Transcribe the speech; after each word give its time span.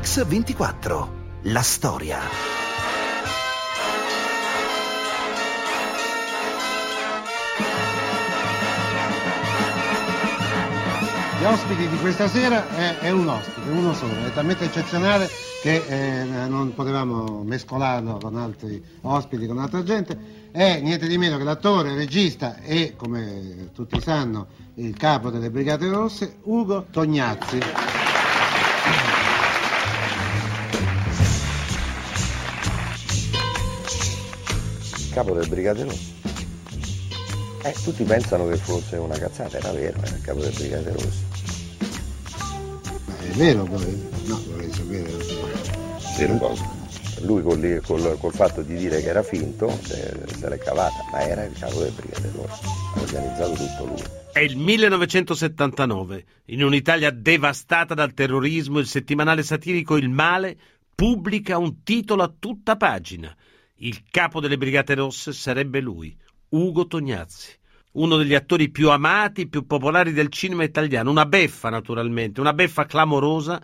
Mix24. 0.00 1.08
La 1.42 1.62
storia. 1.62 2.18
Gli 11.38 11.44
ospiti 11.44 11.88
di 11.88 11.96
questa 11.98 12.28
sera 12.28 12.68
è, 12.76 12.98
è, 12.98 13.10
un 13.10 13.28
ospite, 13.28 13.70
uno 13.70 13.94
solo, 13.94 14.12
è 14.24 14.32
talmente 14.32 14.64
eccezionale 14.64 15.28
che 15.62 15.84
eh, 15.86 16.24
non 16.24 16.74
potevamo 16.74 17.42
mescolarlo 17.42 18.18
con 18.20 18.36
altri 18.36 18.82
ospiti, 19.02 19.46
con 19.46 19.58
altra 19.58 19.82
gente. 19.82 20.46
È 20.50 20.80
niente 20.80 21.06
di 21.06 21.18
meno 21.18 21.36
che 21.38 21.44
l'attore, 21.44 21.94
regista 21.94 22.60
e, 22.62 22.94
come 22.96 23.70
tutti 23.74 24.00
sanno, 24.00 24.46
il 24.74 24.96
capo 24.96 25.30
delle 25.30 25.50
Brigate 25.50 25.88
Rosse, 25.88 26.38
Ugo 26.42 26.86
Tognazzi. 26.90 27.97
Capo 35.18 35.34
del 35.34 35.48
Brigate 35.48 35.82
Rosse. 35.82 36.12
Eh, 37.64 37.74
tutti 37.82 38.04
pensano 38.04 38.46
che 38.46 38.56
fosse 38.56 38.96
una 38.98 39.18
cazzata, 39.18 39.58
era 39.58 39.72
vero, 39.72 39.98
era 40.00 40.14
il 40.14 40.22
capo 40.22 40.38
del 40.38 40.52
Brigate 40.52 40.92
Rosse. 40.92 41.24
Ma 43.04 43.18
è 43.18 43.30
vero 43.30 43.64
poi? 43.64 44.08
No, 44.26 44.40
vorrei 44.46 44.70
sapere. 44.70 45.12
Vero 46.18 46.36
cosa? 46.36 46.76
Lui 47.22 47.42
col, 47.42 47.80
col, 47.84 48.16
col, 48.16 48.32
fatto 48.32 48.62
di 48.62 48.76
dire 48.76 49.02
che 49.02 49.08
era 49.08 49.24
finto 49.24 49.68
se, 49.82 50.14
se 50.38 50.48
l'è 50.48 50.58
cavata, 50.58 51.04
ma 51.10 51.20
era 51.26 51.42
il 51.42 51.58
capo 51.58 51.80
del 51.80 51.90
Brigate 51.90 52.30
Rosse, 52.36 52.60
ha 52.94 53.00
organizzato 53.00 53.52
tutto 53.54 53.86
lui. 53.86 54.02
È 54.32 54.38
il 54.38 54.56
1979. 54.56 56.24
In 56.46 56.62
un'Italia 56.62 57.10
devastata 57.10 57.94
dal 57.94 58.14
terrorismo, 58.14 58.78
il 58.78 58.86
settimanale 58.86 59.42
satirico 59.42 59.96
Il 59.96 60.10
Male 60.10 60.56
pubblica 60.94 61.58
un 61.58 61.82
titolo 61.82 62.22
a 62.22 62.32
tutta 62.38 62.76
pagina– 62.76 63.36
il 63.78 64.02
capo 64.10 64.40
delle 64.40 64.56
Brigate 64.56 64.94
Rosse 64.94 65.32
sarebbe 65.32 65.80
lui, 65.80 66.16
Ugo 66.50 66.86
Tognazzi, 66.86 67.52
uno 67.92 68.16
degli 68.16 68.34
attori 68.34 68.70
più 68.70 68.90
amati, 68.90 69.48
più 69.48 69.66
popolari 69.66 70.12
del 70.12 70.30
cinema 70.30 70.64
italiano, 70.64 71.10
una 71.10 71.26
beffa 71.26 71.68
naturalmente, 71.68 72.40
una 72.40 72.54
beffa 72.54 72.86
clamorosa 72.86 73.62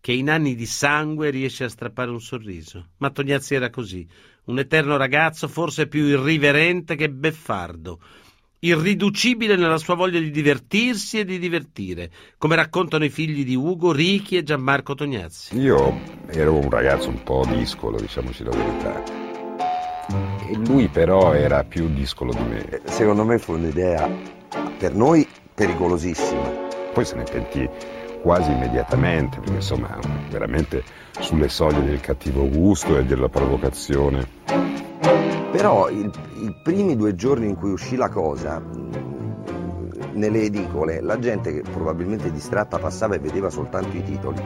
che 0.00 0.12
in 0.12 0.30
anni 0.30 0.54
di 0.54 0.66
sangue 0.66 1.30
riesce 1.30 1.64
a 1.64 1.68
strappare 1.68 2.10
un 2.10 2.20
sorriso. 2.20 2.90
Ma 2.98 3.10
Tognazzi 3.10 3.54
era 3.54 3.70
così, 3.70 4.06
un 4.44 4.58
eterno 4.58 4.96
ragazzo 4.96 5.48
forse 5.48 5.88
più 5.88 6.04
irriverente 6.04 6.94
che 6.94 7.10
beffardo, 7.10 7.98
irriducibile 8.60 9.56
nella 9.56 9.78
sua 9.78 9.94
voglia 9.94 10.20
di 10.20 10.30
divertirsi 10.30 11.18
e 11.18 11.24
di 11.24 11.40
divertire, 11.40 12.10
come 12.38 12.54
raccontano 12.54 13.04
i 13.04 13.10
figli 13.10 13.44
di 13.44 13.56
Ugo, 13.56 13.90
Richi 13.90 14.36
e 14.36 14.44
Gianmarco 14.44 14.94
Tognazzi. 14.94 15.58
Io 15.58 16.00
ero 16.28 16.54
un 16.54 16.70
ragazzo 16.70 17.08
un 17.08 17.22
po' 17.24 17.44
discolo, 17.48 17.98
diciamoci 17.98 18.44
la 18.44 18.50
verità 18.50 19.25
e 20.48 20.56
lui 20.56 20.88
però 20.88 21.32
era 21.32 21.64
più 21.64 21.88
discolo 21.88 22.32
di 22.32 22.42
me. 22.42 22.80
Secondo 22.84 23.24
me 23.24 23.38
fu 23.38 23.52
un'idea 23.52 24.08
per 24.78 24.94
noi 24.94 25.26
pericolosissima. 25.54 26.64
Poi 26.92 27.04
se 27.04 27.16
ne 27.16 27.24
pentì 27.24 27.68
quasi 28.22 28.50
immediatamente, 28.50 29.38
perché 29.38 29.56
insomma 29.56 29.98
veramente 30.30 30.82
sulle 31.20 31.48
soglie 31.48 31.84
del 31.84 32.00
cattivo 32.00 32.48
gusto 32.48 32.98
e 32.98 33.04
della 33.04 33.28
provocazione. 33.28 34.26
Però 35.52 35.88
il, 35.88 36.10
i 36.40 36.54
primi 36.62 36.96
due 36.96 37.14
giorni 37.14 37.48
in 37.48 37.54
cui 37.54 37.70
uscì 37.70 37.96
la 37.96 38.08
cosa, 38.08 38.62
nelle 40.12 40.42
edicole, 40.42 41.00
la 41.00 41.18
gente 41.18 41.52
che 41.52 41.62
probabilmente 41.62 42.30
distratta 42.30 42.78
passava 42.78 43.14
e 43.14 43.18
vedeva 43.18 43.48
soltanto 43.48 43.96
i 43.96 44.02
titoli. 44.02 44.42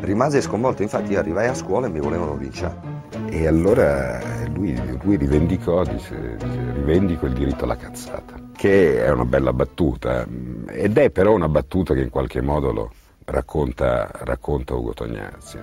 Rimase 0.00 0.40
sconvolto, 0.40 0.82
infatti 0.82 1.12
io 1.12 1.18
arrivai 1.18 1.48
a 1.48 1.54
scuola 1.54 1.86
e 1.86 1.90
mi 1.90 2.00
volevano 2.00 2.36
linciare. 2.36 2.91
E 3.28 3.46
allora 3.46 4.20
lui, 4.54 4.78
lui 5.02 5.16
rivendicò, 5.16 5.82
dice, 5.84 6.36
dice, 6.36 6.72
rivendico 6.72 7.26
il 7.26 7.32
diritto 7.32 7.64
alla 7.64 7.76
cazzata, 7.76 8.34
che 8.54 9.04
è 9.04 9.10
una 9.10 9.24
bella 9.24 9.52
battuta, 9.52 10.26
ed 10.68 10.96
è 10.96 11.10
però 11.10 11.32
una 11.32 11.48
battuta 11.48 11.94
che 11.94 12.00
in 12.00 12.10
qualche 12.10 12.40
modo 12.40 12.72
lo 12.72 12.90
racconta, 13.24 14.10
racconta 14.12 14.74
Ugo 14.74 14.92
Tognazzi. 14.94 15.58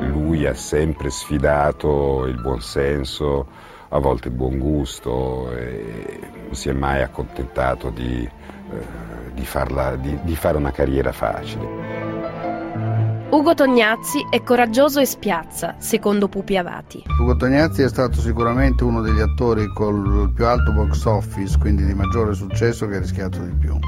Lui 0.00 0.46
ha 0.46 0.54
sempre 0.54 1.10
sfidato 1.10 2.24
il 2.26 2.40
buonsenso, 2.40 3.46
a 3.88 3.98
volte 3.98 4.28
il 4.28 4.34
buon 4.34 4.58
gusto, 4.58 5.50
e 5.52 6.20
non 6.44 6.54
si 6.54 6.68
è 6.68 6.72
mai 6.72 7.02
accontentato 7.02 7.90
di, 7.90 8.22
eh, 8.22 9.32
di, 9.32 9.44
farla, 9.44 9.96
di, 9.96 10.18
di 10.22 10.36
fare 10.36 10.56
una 10.56 10.72
carriera 10.72 11.12
facile. 11.12 11.66
Ugo 13.38 13.54
Tognazzi 13.54 14.26
è 14.28 14.42
coraggioso 14.42 14.98
e 14.98 15.06
spiazza, 15.06 15.76
secondo 15.78 16.26
Pupi 16.26 16.56
Avati. 16.56 17.04
Ugo 17.20 17.36
Tognazzi 17.36 17.82
è 17.82 17.88
stato 17.88 18.20
sicuramente 18.20 18.82
uno 18.82 19.00
degli 19.00 19.20
attori 19.20 19.72
col 19.74 20.32
più 20.34 20.44
alto 20.44 20.72
box 20.72 21.04
office, 21.04 21.56
quindi 21.56 21.86
di 21.86 21.94
maggiore 21.94 22.34
successo 22.34 22.88
che 22.88 22.96
ha 22.96 22.98
rischiato 22.98 23.38
di 23.38 23.52
più 23.52 23.78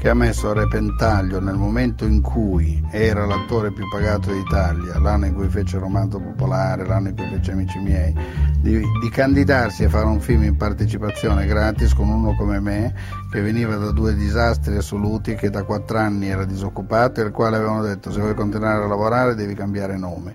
che 0.00 0.08
ha 0.08 0.14
messo 0.14 0.48
a 0.48 0.54
repentaglio 0.54 1.40
nel 1.40 1.56
momento 1.56 2.06
in 2.06 2.22
cui 2.22 2.82
era 2.90 3.26
l'attore 3.26 3.70
più 3.70 3.86
pagato 3.90 4.32
d'Italia, 4.32 4.98
l'anno 4.98 5.26
in 5.26 5.34
cui 5.34 5.50
fece 5.50 5.76
Romanzo 5.76 6.18
Popolare, 6.18 6.86
l'anno 6.86 7.08
in 7.08 7.16
cui 7.16 7.28
fece 7.28 7.52
Amici 7.52 7.78
miei, 7.80 8.14
di, 8.62 8.80
di, 8.80 9.08
candidarsi 9.10 9.84
a 9.84 9.90
fare 9.90 10.06
un 10.06 10.18
film 10.18 10.44
in 10.44 10.56
partecipazione 10.56 11.44
gratis 11.44 11.92
con 11.92 12.08
uno 12.08 12.34
come 12.34 12.60
me 12.60 12.94
che 13.30 13.42
veniva 13.42 13.76
da 13.76 13.90
due 13.90 14.14
disastri 14.14 14.74
assoluti, 14.74 15.34
che 15.34 15.50
da 15.50 15.64
quattro 15.64 15.98
anni 15.98 16.30
era 16.30 16.46
disoccupato 16.46 17.20
e 17.20 17.24
al 17.24 17.30
quale 17.30 17.56
avevano 17.56 17.82
detto 17.82 18.10
se 18.10 18.20
vuoi 18.20 18.34
continuare 18.34 18.82
a 18.82 18.86
lavorare 18.86 19.34
devi 19.34 19.52
cambiare 19.52 19.98
nome. 19.98 20.34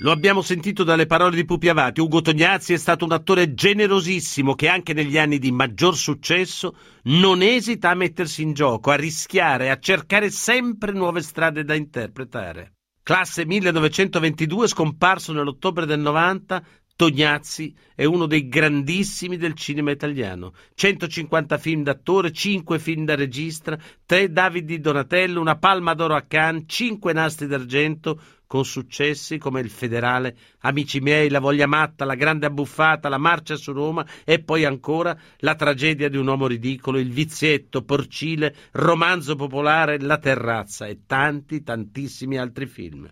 Lo 0.00 0.10
abbiamo 0.10 0.42
sentito 0.42 0.84
dalle 0.84 1.06
parole 1.06 1.36
di 1.36 1.46
Pupi 1.46 1.70
Avati. 1.70 2.00
Ugo 2.02 2.20
Tognazzi 2.20 2.74
è 2.74 2.76
stato 2.76 3.06
un 3.06 3.12
attore 3.12 3.54
generosissimo 3.54 4.54
che 4.54 4.68
anche 4.68 4.92
negli 4.92 5.16
anni 5.16 5.38
di 5.38 5.50
maggior 5.50 5.96
successo 5.96 6.76
non 7.04 7.40
esita 7.40 7.88
a 7.88 7.94
mettersi 7.94 8.42
in 8.42 8.52
gioco, 8.52 8.90
a 8.90 8.94
rischiare, 8.96 9.70
a 9.70 9.78
cercare 9.78 10.28
sempre 10.28 10.92
nuove 10.92 11.22
strade 11.22 11.64
da 11.64 11.74
interpretare. 11.74 12.74
Classe 13.02 13.46
1922, 13.46 14.68
scomparso 14.68 15.32
nell'ottobre 15.32 15.86
del 15.86 16.00
90, 16.00 16.62
Tognazzi 16.96 17.74
è 17.94 18.04
uno 18.04 18.26
dei 18.26 18.48
grandissimi 18.48 19.36
del 19.36 19.52
cinema 19.52 19.90
italiano. 19.90 20.54
150 20.74 21.58
film 21.58 21.82
d'attore, 21.82 22.32
5 22.32 22.78
film 22.78 23.04
da 23.04 23.14
regista, 23.14 23.78
3 24.06 24.32
David 24.32 24.64
di 24.64 24.80
Donatello, 24.80 25.42
una 25.42 25.58
palma 25.58 25.92
d'oro 25.92 26.14
a 26.14 26.22
Cannes, 26.22 26.64
5 26.66 27.12
nastri 27.12 27.46
d'argento, 27.46 28.18
con 28.46 28.64
successi 28.64 29.38
come 29.38 29.60
il 29.60 29.70
federale, 29.70 30.36
Amici 30.60 31.00
miei, 31.00 31.28
La 31.28 31.40
voglia 31.40 31.66
matta, 31.66 32.04
La 32.04 32.14
grande 32.14 32.46
abbuffata, 32.46 33.08
La 33.08 33.18
marcia 33.18 33.56
su 33.56 33.72
Roma 33.72 34.06
e 34.24 34.42
poi 34.42 34.64
ancora 34.64 35.16
La 35.38 35.54
tragedia 35.54 36.08
di 36.08 36.16
un 36.16 36.26
uomo 36.26 36.46
ridicolo, 36.46 36.98
Il 36.98 37.10
vizietto, 37.10 37.82
Porcile, 37.82 38.54
Romanzo 38.72 39.34
popolare, 39.36 40.00
La 40.00 40.18
terrazza 40.18 40.86
e 40.86 41.00
tanti, 41.06 41.62
tantissimi 41.62 42.38
altri 42.38 42.66
film. 42.66 43.10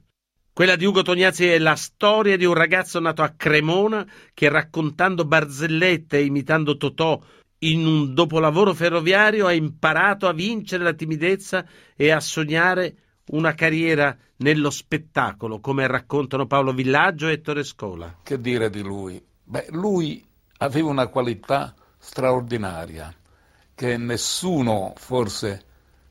Quella 0.53 0.77
di 0.77 0.85
Ugo 0.85 1.03
Tognazzi 1.03 1.47
è 1.47 1.59
la 1.59 1.75
storia 1.75 2.37
di 2.37 2.45
un 2.45 2.55
ragazzo 2.55 3.01
nato 3.01 3.23
a 3.23 3.31
Cremona 3.31 4.07
che 4.33 4.49
raccontando 4.49 5.25
barzellette 5.25 6.19
e 6.19 6.25
imitando 6.25 6.77
Totò 6.77 7.21
in 7.65 7.85
un 7.85 8.15
dopolavoro 8.15 8.73
ferroviario 8.73 9.47
ha 9.47 9.53
imparato 9.53 10.29
a 10.29 10.33
vincere 10.33 10.85
la 10.85 10.93
timidezza 10.93 11.67
e 11.97 12.11
a 12.11 12.21
sognare 12.21 13.04
una 13.27 13.55
carriera 13.55 14.17
nello 14.37 14.71
spettacolo, 14.71 15.61
come 15.61 15.87
raccontano 15.87 16.47
Paolo 16.47 16.73
Villaggio 16.73 17.29
e 17.29 17.33
Ettore 17.33 17.65
Scola. 17.65 18.19
Che 18.23 18.41
dire 18.41 18.69
di 18.71 18.83
lui? 18.83 19.23
Beh, 19.43 19.67
lui 19.71 20.25
aveva 20.59 20.89
una 20.89 21.07
qualità 21.07 21.75
straordinaria 21.99 23.15
che 23.75 23.97
nessuno 23.97 24.93
forse 24.97 25.65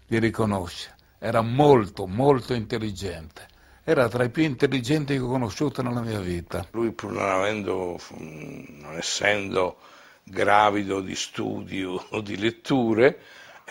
gli 0.07 0.17
riconosce. 0.19 0.95
Era 1.19 1.41
molto, 1.41 2.05
molto 2.05 2.53
intelligente. 2.53 3.47
Era 3.83 4.07
tra 4.07 4.23
i 4.23 4.29
più 4.29 4.43
intelligenti 4.43 5.13
che 5.13 5.19
ho 5.19 5.27
conosciuto 5.27 5.81
nella 5.81 6.01
mia 6.01 6.19
vita. 6.19 6.67
Lui, 6.71 6.91
pur 6.91 7.11
non, 7.11 7.29
avendo, 7.29 7.99
non 8.19 8.95
essendo 8.97 9.77
gravido 10.23 11.01
di 11.01 11.15
studi 11.15 11.83
o 11.83 12.21
di 12.21 12.37
letture, 12.37 13.19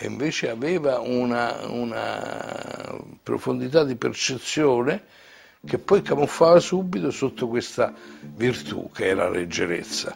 e 0.03 0.07
invece 0.07 0.49
aveva 0.49 0.99
una, 0.99 1.65
una 1.65 2.99
profondità 3.23 3.85
di 3.85 3.95
percezione 3.95 5.03
che 5.65 5.77
poi 5.77 6.01
camuffava 6.01 6.59
subito 6.59 7.09
sotto 7.09 7.47
questa 7.47 7.93
virtù 8.19 8.91
che 8.91 9.13
la 9.13 9.29
leggerezza. 9.29 10.13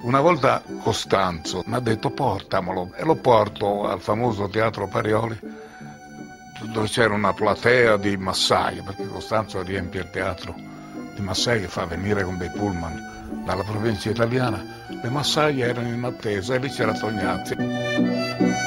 Una 0.00 0.20
volta 0.20 0.62
Costanzo 0.80 1.62
mi 1.66 1.74
ha 1.74 1.80
detto 1.80 2.08
portamelo 2.08 2.94
e 2.94 3.04
lo 3.04 3.16
porto 3.16 3.86
al 3.86 4.00
famoso 4.00 4.48
teatro 4.48 4.88
Parioli 4.88 5.38
dove 6.72 6.88
c'era 6.88 7.12
una 7.12 7.34
platea 7.34 7.98
di 7.98 8.16
massaie 8.16 8.82
perché 8.82 9.06
Costanzo 9.06 9.62
riempie 9.62 10.00
il 10.00 10.10
teatro 10.10 10.54
di 11.14 11.20
massaie 11.20 11.60
che 11.60 11.68
fa 11.68 11.84
venire 11.84 12.24
con 12.24 12.38
dei 12.38 12.48
pullman 12.48 13.44
dalla 13.44 13.62
provincia 13.62 14.08
italiana. 14.08 14.64
Le 15.02 15.10
massaie 15.10 15.66
erano 15.66 15.88
in 15.88 16.02
attesa 16.02 16.54
e 16.54 16.58
lì 16.60 16.70
c'era 16.70 16.94
Tognazzi 16.94 18.65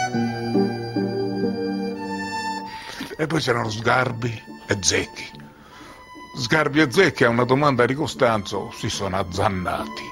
E 3.21 3.27
poi 3.27 3.41
c'erano 3.41 3.69
Sgarbi, 3.69 4.41
e 4.65 4.77
Zecchi. 4.79 5.29
Sgarbi 6.37 6.79
e 6.79 6.89
Zecchi 6.89 7.25
a 7.25 7.29
una 7.29 7.43
domanda 7.43 7.85
di 7.85 7.93
Costanzo 7.93 8.71
si 8.73 8.87
sono 8.87 9.17
azzannati 9.17 10.03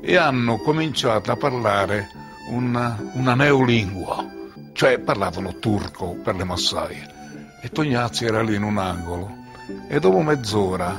e 0.00 0.16
hanno 0.16 0.56
cominciato 0.56 1.30
a 1.30 1.36
parlare 1.36 2.08
una, 2.52 2.98
una 3.12 3.34
neolingua, 3.34 4.24
cioè 4.72 4.98
parlavano 4.98 5.58
turco 5.58 6.16
per 6.24 6.36
le 6.36 6.44
massaie. 6.44 7.06
E 7.60 7.68
Tognazzi 7.68 8.24
era 8.24 8.40
lì 8.40 8.54
in 8.54 8.62
un 8.62 8.78
angolo 8.78 9.36
e 9.88 10.00
dopo 10.00 10.22
mezz'ora 10.22 10.98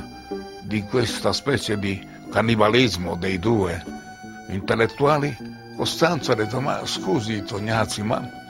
di 0.60 0.84
questa 0.84 1.32
specie 1.32 1.80
di 1.80 2.00
cannibalismo 2.30 3.16
dei 3.16 3.40
due 3.40 3.84
intellettuali, 4.50 5.36
Costanzo 5.76 6.30
ha 6.30 6.36
detto 6.36 6.60
ma 6.60 6.86
scusi 6.86 7.42
Tognazzi, 7.42 8.02
ma 8.02 8.40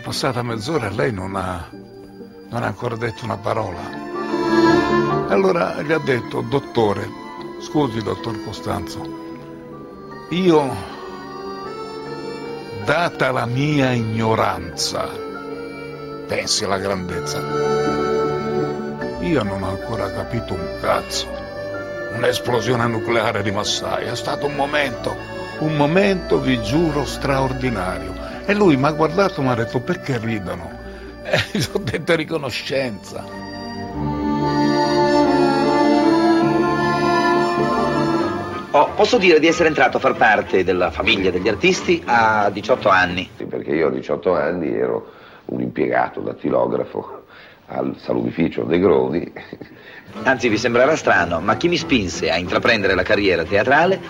è 0.00 0.02
passata 0.02 0.42
mezz'ora 0.42 0.86
e 0.86 0.94
lei 0.94 1.12
non 1.12 1.36
ha, 1.36 1.68
non 1.70 2.62
ha 2.62 2.66
ancora 2.66 2.96
detto 2.96 3.24
una 3.24 3.36
parola. 3.36 3.78
Allora 5.28 5.82
gli 5.82 5.92
ha 5.92 5.98
detto, 5.98 6.40
dottore, 6.40 7.06
scusi 7.60 8.02
dottor 8.02 8.42
Costanzo, 8.42 9.18
io, 10.30 10.74
data 12.82 13.30
la 13.30 13.44
mia 13.44 13.92
ignoranza, 13.92 15.06
pensi 16.26 16.64
alla 16.64 16.78
grandezza, 16.78 17.38
io 19.20 19.42
non 19.42 19.62
ho 19.62 19.68
ancora 19.68 20.10
capito 20.12 20.54
un 20.54 20.78
cazzo. 20.80 21.28
Un'esplosione 22.14 22.86
nucleare 22.86 23.42
di 23.42 23.50
Massaia 23.50 24.12
è 24.12 24.16
stato 24.16 24.46
un 24.46 24.54
momento, 24.54 25.14
un 25.58 25.76
momento, 25.76 26.40
vi 26.40 26.60
giuro, 26.62 27.04
straordinario. 27.04 28.19
E 28.50 28.54
lui 28.54 28.76
mi 28.76 28.86
ha 28.86 28.90
guardato 28.90 29.40
e 29.40 29.44
mi 29.44 29.50
ha 29.50 29.54
detto 29.54 29.78
perché 29.78 30.18
ridono? 30.18 30.78
E 31.22 31.38
gli 31.52 31.64
ho 31.70 31.78
detto 31.78 32.16
riconoscenza. 32.16 33.24
Oh, 38.72 38.90
posso 38.96 39.18
dire 39.18 39.38
di 39.38 39.46
essere 39.46 39.68
entrato 39.68 39.98
a 39.98 40.00
far 40.00 40.16
parte 40.16 40.64
della 40.64 40.90
famiglia 40.90 41.30
degli 41.30 41.46
artisti 41.46 42.02
a 42.04 42.50
18 42.50 42.88
anni. 42.88 43.30
Sì, 43.36 43.44
perché 43.44 43.70
io 43.70 43.86
a 43.86 43.90
18 43.90 44.34
anni 44.34 44.74
ero 44.74 45.12
un 45.44 45.60
impiegato 45.60 46.18
dattilografo 46.18 47.26
al 47.66 47.94
salumificio 47.98 48.64
De 48.64 48.80
Grodi. 48.80 49.32
Anzi, 50.24 50.48
vi 50.48 50.58
sembrerà 50.58 50.96
strano, 50.96 51.38
ma 51.38 51.56
chi 51.56 51.68
mi 51.68 51.76
spinse 51.76 52.28
a 52.32 52.36
intraprendere 52.36 52.96
la 52.96 53.04
carriera 53.04 53.44
teatrale 53.44 54.00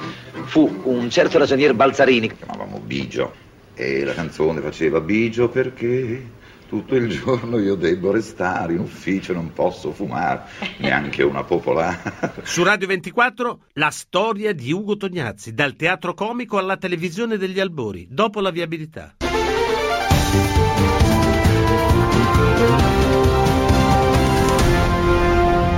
fu 0.44 0.80
un 0.84 1.10
certo 1.10 1.36
ragionier 1.36 1.74
Balzarini. 1.74 2.34
Chiamavamo 2.34 2.78
Bigio 2.78 3.48
e 3.80 4.04
la 4.04 4.12
canzone 4.12 4.60
faceva 4.60 5.00
Bigio 5.00 5.48
perché 5.48 6.38
tutto 6.68 6.94
il 6.94 7.08
giorno 7.08 7.58
io 7.58 7.74
devo 7.74 8.12
restare 8.12 8.74
in 8.74 8.80
ufficio, 8.80 9.32
non 9.32 9.52
posso 9.54 9.92
fumare, 9.92 10.42
neanche 10.78 11.22
una 11.22 11.42
popolare. 11.42 12.42
Su 12.44 12.62
Radio 12.62 12.86
24 12.86 13.60
la 13.74 13.90
storia 13.90 14.52
di 14.52 14.70
Ugo 14.70 14.96
Tognazzi, 14.96 15.54
dal 15.54 15.74
teatro 15.76 16.12
comico 16.12 16.58
alla 16.58 16.76
televisione 16.76 17.38
degli 17.38 17.58
albori, 17.58 18.06
dopo 18.10 18.40
la 18.40 18.50
viabilità. 18.50 19.16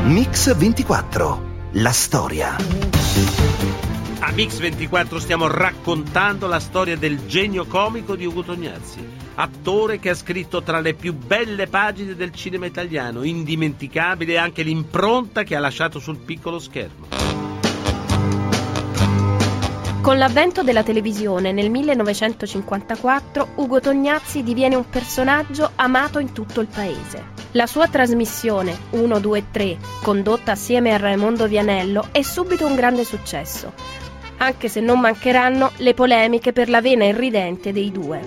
Mix 0.05 0.55
24, 0.55 1.43
la 1.75 1.93
storia. 1.93 3.92
A 4.25 4.31
Mix 4.31 4.59
24 4.59 5.19
stiamo 5.19 5.49
raccontando 5.49 6.47
la 6.47 6.61
storia 6.61 6.97
del 6.97 7.27
genio 7.27 7.67
comico 7.67 8.15
di 8.15 8.25
Ugo 8.25 8.45
Tognazzi, 8.45 9.05
attore 9.35 9.99
che 9.99 10.11
ha 10.11 10.15
scritto 10.15 10.63
tra 10.63 10.79
le 10.79 10.95
più 10.95 11.13
belle 11.13 11.67
pagine 11.67 12.15
del 12.15 12.33
cinema 12.33 12.67
italiano, 12.67 13.25
indimenticabile 13.25 14.39
anche 14.39 14.63
l'impronta 14.63 15.43
che 15.43 15.57
ha 15.57 15.59
lasciato 15.59 15.99
sul 15.99 16.19
piccolo 16.19 16.61
schermo. 16.61 17.09
Con 20.01 20.19
l'avvento 20.19 20.63
della 20.63 20.85
televisione 20.85 21.51
nel 21.51 21.71
1954, 21.71 23.49
Ugo 23.57 23.81
Tognazzi 23.81 24.45
diviene 24.45 24.77
un 24.77 24.89
personaggio 24.89 25.73
amato 25.75 26.21
in 26.21 26.33
tutto 26.33 26.61
il 26.61 26.69
paese. 26.69 27.31
La 27.53 27.67
sua 27.67 27.89
trasmissione 27.89 28.77
1, 28.91 29.19
2, 29.19 29.45
3, 29.51 29.79
condotta 30.01 30.53
assieme 30.53 30.95
a 30.95 30.97
Raimondo 30.97 31.49
Vianello, 31.49 32.09
è 32.13 32.23
subito 32.23 32.67
un 32.67 32.75
grande 32.75 33.05
successo, 33.05 33.73
anche 34.45 34.69
se 34.69 34.81
non 34.81 34.99
mancheranno 35.01 35.71
le 35.77 35.95
polemiche 35.95 36.53
per 36.53 36.69
la 36.69 36.81
vena 36.81 37.05
irridente 37.05 37.73
dei 37.73 37.91
due. 37.93 38.21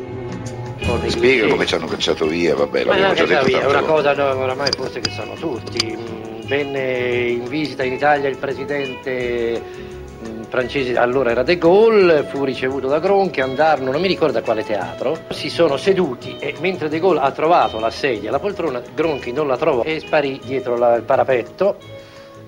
Mi 1.01 1.09
spiega 1.09 1.47
come 1.47 1.65
ci 1.65 1.75
hanno 1.75 1.87
cacciato 1.87 2.25
via, 2.27 2.55
vabbè, 2.55 2.85
Ma 2.85 2.91
l'abbiamo 2.97 3.13
già 3.13 3.23
è 3.23 3.27
detto 3.27 3.45
via, 3.45 3.61
è 3.61 3.65
una 3.65 3.81
cosa 3.81 4.13
no, 4.13 4.23
oramai 4.39 4.69
forse 4.75 4.99
che 4.99 5.09
sanno 5.11 5.33
tutti. 5.33 5.95
Mm, 5.97 6.23
Venne 6.47 7.25
in 7.27 7.45
visita 7.45 7.83
in 7.83 7.93
Italia 7.93 8.29
il 8.29 8.37
presidente 8.37 9.59
mm, 10.27 10.41
francese, 10.43 10.95
allora 10.95 11.31
era 11.31 11.41
De 11.43 11.57
Gaulle, 11.57 12.23
fu 12.23 12.43
ricevuto 12.43 12.87
da 12.87 12.99
Gronchi, 12.99 13.41
andarono, 13.41 13.91
non 13.91 13.99
mi 13.99 14.07
ricordo 14.07 14.37
a 14.37 14.41
quale 14.41 14.63
teatro, 14.63 15.17
si 15.31 15.49
sono 15.49 15.75
seduti 15.77 16.35
e 16.39 16.53
mentre 16.59 16.87
De 16.87 16.99
Gaulle 16.99 17.19
ha 17.21 17.31
trovato 17.31 17.79
la 17.79 17.89
sedia, 17.89 18.29
la 18.29 18.39
poltrona, 18.39 18.79
Gronchi 18.93 19.31
non 19.31 19.47
la 19.47 19.57
trovò 19.57 19.81
e 19.83 19.99
sparì 19.99 20.39
dietro 20.45 20.77
la- 20.77 20.95
il 20.95 21.03
parapetto. 21.03 21.77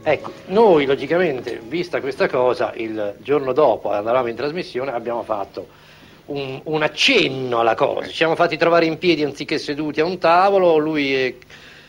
Ecco, 0.04 0.32
noi 0.48 0.86
logicamente, 0.86 1.62
vista 1.68 2.00
questa 2.00 2.28
cosa, 2.28 2.72
il 2.76 3.16
giorno 3.20 3.52
dopo 3.52 3.92
andavamo 3.92 4.28
in 4.28 4.36
trasmissione, 4.36 4.92
abbiamo 4.92 5.24
fatto 5.24 5.68
un, 6.28 6.60
un 6.64 6.82
accenno 6.82 7.60
alla 7.60 7.76
cosa. 7.76 8.08
Ci 8.08 8.16
siamo 8.16 8.36
fatti 8.36 8.58
trovare 8.58 8.86
in 8.86 8.98
piedi 8.98 9.24
anziché 9.24 9.58
seduti 9.58 10.00
a 10.00 10.06
un 10.06 10.18
tavolo, 10.18 10.78
lui 10.78 11.14
è, 11.14 11.34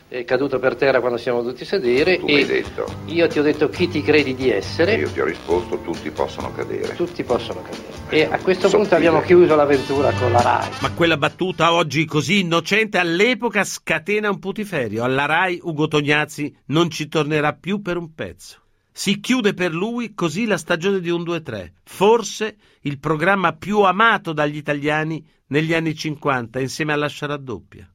è 0.09 0.25
caduto 0.25 0.59
per 0.59 0.75
terra 0.75 1.01
quando 1.01 1.19
siamo 1.19 1.43
dovuti 1.43 1.67
sedere 1.67 2.19
Tu 2.19 2.27
e 2.27 2.47
detto, 2.47 2.87
io 3.07 3.29
ti 3.29 3.39
ho 3.39 3.43
detto 3.43 3.69
chi 3.69 3.89
ti 3.89 4.01
credi 4.03 4.35
di 4.35 4.51
e 4.51 4.57
essere, 4.57 4.95
io 4.95 5.11
ti 5.11 5.21
ho 5.21 5.25
risposto, 5.27 5.81
tutti 5.83 6.11
possono 6.11 6.51
cadere. 6.55 6.95
tutti 6.97 7.23
possono 7.23 7.61
cadere. 7.61 8.07
E 8.09 8.23
a 8.25 8.39
questo 8.39 8.69
Sottile. 8.69 8.81
punto 8.81 8.95
abbiamo 8.95 9.21
chiuso 9.21 9.55
l'avventura 9.55 10.11
con 10.13 10.33
la 10.33 10.41
RAI. 10.41 10.71
Ma 10.81 10.93
quella 10.93 11.19
battuta 11.19 11.75
oggi 11.75 12.07
così 12.07 12.41
innocente 12.41 12.97
all'epoca 12.97 13.65
scatena 13.65 14.31
un 14.31 14.39
putiferio. 14.39 15.05
Alla 15.05 15.27
RAI 15.27 15.61
Ugo 15.63 15.89
Tognazzi 15.89 16.57
non 16.67 16.91
ci 16.91 17.09
tornerà 17.09 17.53
più 17.53 17.83
per 17.83 17.99
un 17.99 18.15
pezzo. 18.15 18.63
Si 18.91 19.21
chiude 19.21 19.53
per 19.53 19.75
lui 19.75 20.15
così 20.15 20.47
la 20.47 20.57
stagione 20.57 21.01
di 21.01 21.11
1, 21.11 21.23
2, 21.23 21.43
3, 21.43 21.73
forse 21.85 22.57
il 22.81 22.99
programma 22.99 23.53
più 23.53 23.83
amato 23.83 24.33
dagli 24.33 24.57
italiani 24.57 25.25
negli 25.49 25.75
anni 25.75 25.95
50 25.95 26.59
insieme 26.61 26.95
alla 26.95 27.09
Sciaraddoppia. 27.09 27.89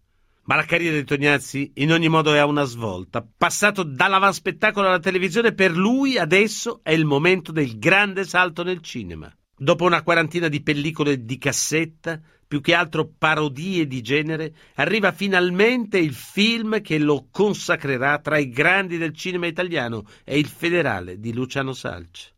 Ma 0.46 0.56
la 0.56 0.66
carriera 0.66 0.98
di 0.98 1.06
Tognazzi 1.06 1.72
in 1.76 1.94
ogni 1.94 2.10
modo 2.10 2.34
è 2.34 2.38
a 2.38 2.46
una 2.46 2.66
svolta. 2.66 3.26
Passato 3.38 3.84
dall'avanspettacolo 3.84 4.88
alla 4.88 5.00
televisione, 5.00 5.54
per 5.54 5.72
lui 5.72 6.18
adesso 6.18 6.82
è 6.84 6.92
il 6.92 7.06
momento 7.06 7.54
del 7.54 7.80
grande 7.80 8.26
salto 8.26 8.62
nel 8.62 8.82
cinema. 8.82 9.34
Dopo 9.56 9.86
una 9.86 10.04
quarantina 10.04 10.50
di 10.50 10.62
pellicole 10.62 11.24
di 11.24 11.38
cassetta, 11.38 12.20
più 12.46 12.60
che 12.60 12.74
altro 12.74 13.10
parodie 13.18 13.88
di 13.88 14.02
genere, 14.02 14.54
arriva 14.76 15.14
finalmente 15.14 15.98
il 15.98 16.14
film 16.14 16.82
che 16.82 17.00
lo 17.00 17.30
consacrerà 17.32 18.20
tra 18.20 18.38
i 18.38 18.50
grandi 18.50 18.98
del 18.98 19.16
cinema 19.16 19.48
italiano, 19.48 20.06
è 20.26 20.34
Il 20.34 20.48
Federale 20.48 21.22
di 21.22 21.34
Luciano 21.34 21.72
Salci. 21.72 22.32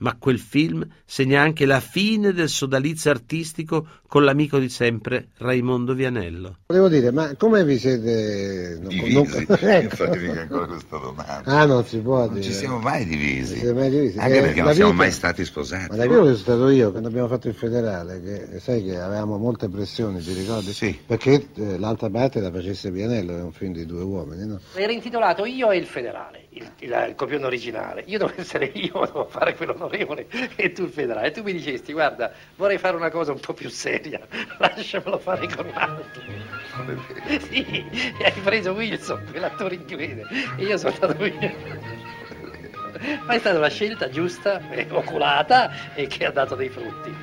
Ma 0.00 0.14
quel 0.16 0.38
film 0.38 0.86
segna 1.04 1.40
anche 1.42 1.66
la 1.66 1.80
fine 1.80 2.32
del 2.32 2.48
sodalizio 2.48 3.10
artistico 3.10 3.86
con 4.06 4.24
l'amico 4.24 4.58
di 4.58 4.68
sempre 4.68 5.28
Raimondo 5.38 5.92
Vianello. 5.92 6.58
Volevo 6.66 6.88
dire, 6.88 7.10
ma 7.10 7.34
come 7.36 7.64
vi 7.64 7.78
siete... 7.78 8.78
non- 8.80 8.88
Divisi, 8.88 9.12
non- 9.12 9.26
ecco. 9.60 9.96
fatevi 9.96 10.28
ancora 10.28 10.66
questa 10.66 10.98
domanda. 10.98 11.42
Ah, 11.44 11.64
non 11.66 11.84
si 11.84 11.98
può 11.98 12.18
Non 12.24 12.34
dire. 12.34 12.42
ci 12.42 12.52
siamo 12.52 12.78
mai 12.78 13.04
divisi. 13.06 13.54
Non 13.54 13.58
siete 13.60 13.72
mai 13.74 13.90
divisi? 13.90 14.18
Anche 14.18 14.38
Eh, 14.38 14.40
perché 14.42 14.62
non 14.62 14.74
siamo 14.74 14.90
vita- 14.92 15.02
mai 15.02 15.12
stati 15.12 15.44
sposati. 15.44 15.88
Ma 15.90 15.96
da 15.96 16.06
quello 16.06 16.20
che 16.22 16.28
sono 16.28 16.36
stato 16.42 16.68
io, 16.68 16.90
quando 16.90 17.08
abbiamo 17.08 17.28
fatto 17.28 17.48
il 17.48 17.54
federale, 17.54 18.22
che 18.22 18.60
sai 18.60 18.84
che 18.84 18.98
avevamo 18.98 19.36
molte 19.36 19.68
pressioni, 19.68 20.20
ti 20.22 20.32
ricordi? 20.32 20.72
Sì. 20.72 20.96
Perché 21.06 21.48
eh, 21.56 21.78
l'altra 21.78 22.08
parte 22.08 22.40
la 22.40 22.50
facesse 22.52 22.90
Pianello, 22.92 23.36
è 23.36 23.42
un 23.42 23.52
film 23.52 23.72
di 23.72 23.84
due 23.84 24.02
uomini, 24.02 24.46
no? 24.46 24.60
Era 24.74 24.92
intitolato 24.92 25.44
Io 25.44 25.70
e 25.70 25.76
il 25.76 25.86
federale, 25.86 26.46
il, 26.58 26.70
il- 26.80 27.04
il 27.08 27.14
copione 27.14 27.46
originale. 27.46 28.02
Io 28.06 28.18
dovevo 28.18 28.40
essere 28.40 28.66
io, 28.66 28.92
dovevo 28.98 29.26
fare 29.28 29.54
quell'onorevole 29.54 30.26
e 30.56 30.72
tu 30.72 30.82
il 30.84 30.90
federale. 30.90 31.28
E 31.28 31.30
tu 31.30 31.42
mi 31.42 31.52
dicesti, 31.52 31.92
guarda, 31.92 32.32
vorrei 32.56 32.78
fare 32.78 32.96
una 32.96 33.10
cosa 33.10 33.32
un 33.32 33.40
po' 33.40 33.54
più 33.54 33.68
seria, 33.70 34.20
lasciamelo 34.58 35.18
fare 35.18 35.46
con 35.48 35.66
un 35.66 35.72
altro. 35.74 36.22
Sì, 37.40 37.64
e 38.18 38.24
hai 38.24 38.40
preso 38.42 38.72
Wilson, 38.72 39.26
quell'attore 39.30 39.74
inglese, 39.74 40.22
e 40.56 40.64
io 40.64 40.76
sono 40.78 40.92
stato 40.92 41.24
io. 41.24 41.56
Ma 43.26 43.34
è 43.34 43.38
stata 43.38 43.58
una 43.58 43.68
scelta 43.68 44.08
giusta, 44.08 44.70
e 44.70 44.86
oculata 44.90 45.94
e 45.94 46.06
che 46.06 46.24
ha 46.24 46.30
dato 46.30 46.54
dei 46.54 46.68
frutti. 46.68 47.14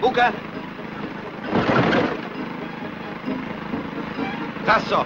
Buca? 0.00 0.32
Tasso! 4.66 5.04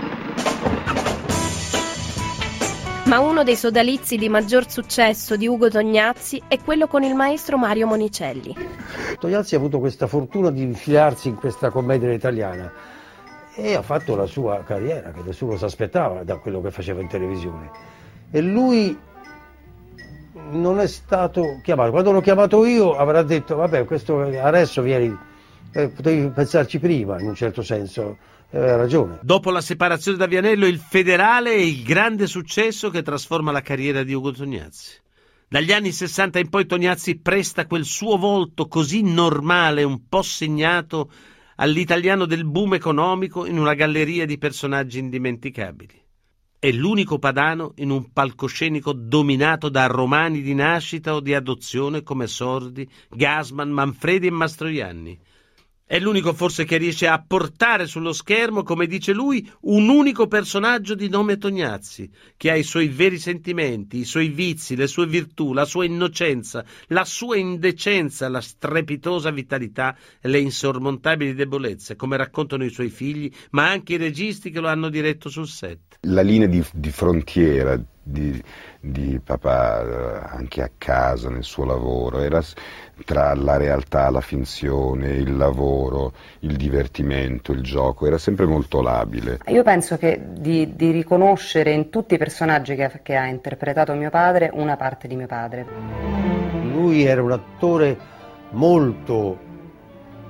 Ma 3.04 3.18
uno 3.18 3.42
dei 3.42 3.56
sodalizi 3.56 4.16
di 4.16 4.30
maggior 4.30 4.70
successo 4.70 5.36
di 5.36 5.46
Ugo 5.46 5.68
Tognazzi 5.68 6.42
è 6.48 6.58
quello 6.64 6.86
con 6.86 7.02
il 7.02 7.14
maestro 7.14 7.58
Mario 7.58 7.86
Monicelli. 7.86 8.56
Tognazzi 9.18 9.54
ha 9.54 9.58
avuto 9.58 9.78
questa 9.78 10.06
fortuna 10.06 10.50
di 10.50 10.62
infilarsi 10.62 11.28
in 11.28 11.34
questa 11.34 11.68
commedia 11.68 12.10
italiana 12.10 12.72
e 13.54 13.74
ha 13.74 13.82
fatto 13.82 14.16
la 14.16 14.24
sua 14.24 14.62
carriera 14.64 15.10
che 15.10 15.20
nessuno 15.22 15.58
si 15.58 15.64
aspettava 15.64 16.24
da 16.24 16.38
quello 16.38 16.62
che 16.62 16.70
faceva 16.70 17.02
in 17.02 17.08
televisione. 17.08 17.70
E 18.30 18.40
lui 18.40 18.98
non 20.52 20.80
è 20.80 20.86
stato 20.86 21.60
chiamato. 21.62 21.90
Quando 21.90 22.12
l'ho 22.12 22.22
chiamato 22.22 22.64
io 22.64 22.96
avrà 22.96 23.22
detto 23.22 23.56
vabbè 23.56 23.84
questo 23.84 24.22
adesso 24.22 24.80
vieni, 24.80 25.14
eh, 25.72 25.88
potevi 25.88 26.28
pensarci 26.30 26.78
prima 26.78 27.20
in 27.20 27.28
un 27.28 27.34
certo 27.34 27.60
senso 27.60 28.16
aveva 28.58 28.76
ragione. 28.76 29.18
Dopo 29.22 29.50
la 29.50 29.60
separazione 29.60 30.18
da 30.18 30.26
Vianello, 30.26 30.66
il 30.66 30.78
federale 30.78 31.52
è 31.52 31.60
il 31.60 31.82
grande 31.82 32.26
successo 32.26 32.90
che 32.90 33.02
trasforma 33.02 33.52
la 33.52 33.62
carriera 33.62 34.02
di 34.02 34.12
Ugo 34.12 34.32
Tognazzi. 34.32 34.98
Dagli 35.48 35.72
anni 35.72 35.90
60 35.90 36.38
in 36.38 36.48
poi 36.48 36.66
Tognazzi 36.66 37.18
presta 37.18 37.66
quel 37.66 37.84
suo 37.84 38.16
volto 38.16 38.68
così 38.68 39.02
normale, 39.02 39.82
un 39.82 40.06
po' 40.08 40.22
segnato 40.22 41.10
all'italiano 41.56 42.24
del 42.24 42.44
boom 42.44 42.74
economico 42.74 43.46
in 43.46 43.58
una 43.58 43.74
galleria 43.74 44.26
di 44.26 44.38
personaggi 44.38 44.98
indimenticabili. 44.98 45.98
È 46.58 46.70
l'unico 46.70 47.18
padano 47.18 47.72
in 47.76 47.90
un 47.90 48.12
palcoscenico 48.12 48.92
dominato 48.92 49.68
da 49.68 49.86
romani 49.86 50.40
di 50.42 50.54
nascita 50.54 51.14
o 51.14 51.20
di 51.20 51.34
adozione 51.34 52.02
come 52.02 52.26
Sordi, 52.26 52.88
Gasman, 53.08 53.70
Manfredi 53.70 54.26
e 54.26 54.30
Mastroianni 54.30 55.18
è 55.90 55.98
l'unico 55.98 56.32
forse 56.34 56.64
che 56.64 56.76
riesce 56.76 57.08
a 57.08 57.20
portare 57.20 57.88
sullo 57.88 58.12
schermo, 58.12 58.62
come 58.62 58.86
dice 58.86 59.12
lui, 59.12 59.50
un 59.62 59.88
unico 59.88 60.28
personaggio 60.28 60.94
di 60.94 61.08
nome 61.08 61.36
Tognazzi, 61.36 62.08
che 62.36 62.52
ha 62.52 62.54
i 62.54 62.62
suoi 62.62 62.86
veri 62.86 63.18
sentimenti, 63.18 63.98
i 63.98 64.04
suoi 64.04 64.28
vizi, 64.28 64.76
le 64.76 64.86
sue 64.86 65.08
virtù, 65.08 65.52
la 65.52 65.64
sua 65.64 65.84
innocenza, 65.84 66.64
la 66.90 67.04
sua 67.04 67.38
indecenza, 67.38 68.28
la 68.28 68.40
strepitosa 68.40 69.32
vitalità 69.32 69.96
e 70.20 70.28
le 70.28 70.38
insormontabili 70.38 71.34
debolezze, 71.34 71.96
come 71.96 72.16
raccontano 72.16 72.64
i 72.64 72.70
suoi 72.70 72.90
figli, 72.90 73.28
ma 73.50 73.68
anche 73.68 73.94
i 73.94 73.96
registi 73.96 74.52
che 74.52 74.60
lo 74.60 74.68
hanno 74.68 74.90
diretto 74.90 75.28
sul 75.28 75.48
set. 75.48 75.98
La 76.02 76.22
linea 76.22 76.46
di, 76.46 76.64
di 76.72 76.90
frontiera 76.92 77.76
di, 78.10 78.42
di 78.80 79.20
papà 79.22 79.82
eh, 79.82 80.36
anche 80.36 80.62
a 80.62 80.70
casa, 80.76 81.30
nel 81.30 81.44
suo 81.44 81.64
lavoro, 81.64 82.20
era 82.20 82.42
tra 83.04 83.34
la 83.34 83.56
realtà, 83.56 84.10
la 84.10 84.20
finzione, 84.20 85.10
il 85.10 85.36
lavoro, 85.36 86.12
il 86.40 86.56
divertimento, 86.56 87.52
il 87.52 87.62
gioco, 87.62 88.06
era 88.06 88.18
sempre 88.18 88.46
molto 88.46 88.82
labile. 88.82 89.38
Io 89.46 89.62
penso 89.62 89.96
che 89.96 90.20
di, 90.32 90.74
di 90.74 90.90
riconoscere 90.90 91.72
in 91.72 91.90
tutti 91.90 92.14
i 92.14 92.18
personaggi 92.18 92.74
che, 92.74 93.00
che 93.02 93.16
ha 93.16 93.26
interpretato 93.26 93.94
mio 93.94 94.10
padre 94.10 94.50
una 94.52 94.76
parte 94.76 95.08
di 95.08 95.16
mio 95.16 95.26
padre. 95.26 95.66
Lui 96.72 97.04
era 97.04 97.22
un 97.22 97.32
attore 97.32 97.98
molto 98.50 99.48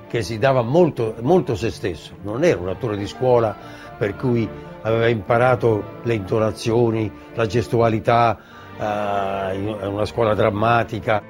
che 0.07 0.21
si 0.23 0.37
dava 0.37 0.61
molto, 0.61 1.15
molto 1.21 1.55
se 1.55 1.69
stesso, 1.71 2.17
non 2.23 2.43
era 2.43 2.59
un 2.59 2.67
attore 2.67 2.97
di 2.97 3.07
scuola 3.07 3.80
per 4.01 4.15
cui 4.15 4.49
aveva 4.81 5.07
imparato 5.07 5.99
le 6.01 6.15
intonazioni, 6.15 7.11
la 7.35 7.45
gestualità, 7.45 8.35
eh, 8.79 9.55
in 9.55 9.77
una 9.79 10.05
scuola 10.05 10.33
drammatica. 10.33 11.21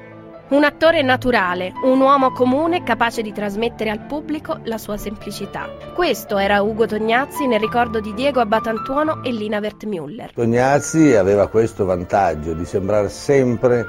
Un 0.48 0.64
attore 0.64 1.02
naturale, 1.02 1.74
un 1.84 2.00
uomo 2.00 2.32
comune 2.32 2.82
capace 2.84 3.22
di 3.22 3.34
trasmettere 3.34 3.90
al 3.90 4.06
pubblico 4.06 4.60
la 4.64 4.78
sua 4.78 4.96
semplicità. 4.96 5.68
Questo 5.94 6.38
era 6.38 6.62
Ugo 6.62 6.86
Tognazzi 6.86 7.46
nel 7.46 7.60
ricordo 7.60 8.00
di 8.00 8.14
Diego 8.14 8.40
Abbatantuono 8.40 9.22
e 9.22 9.34
Lina 9.34 9.60
Wertmüller. 9.60 10.32
Tognazzi 10.34 11.14
aveva 11.16 11.50
questo 11.50 11.84
vantaggio 11.84 12.54
di 12.54 12.64
sembrare 12.64 13.10
sempre, 13.10 13.86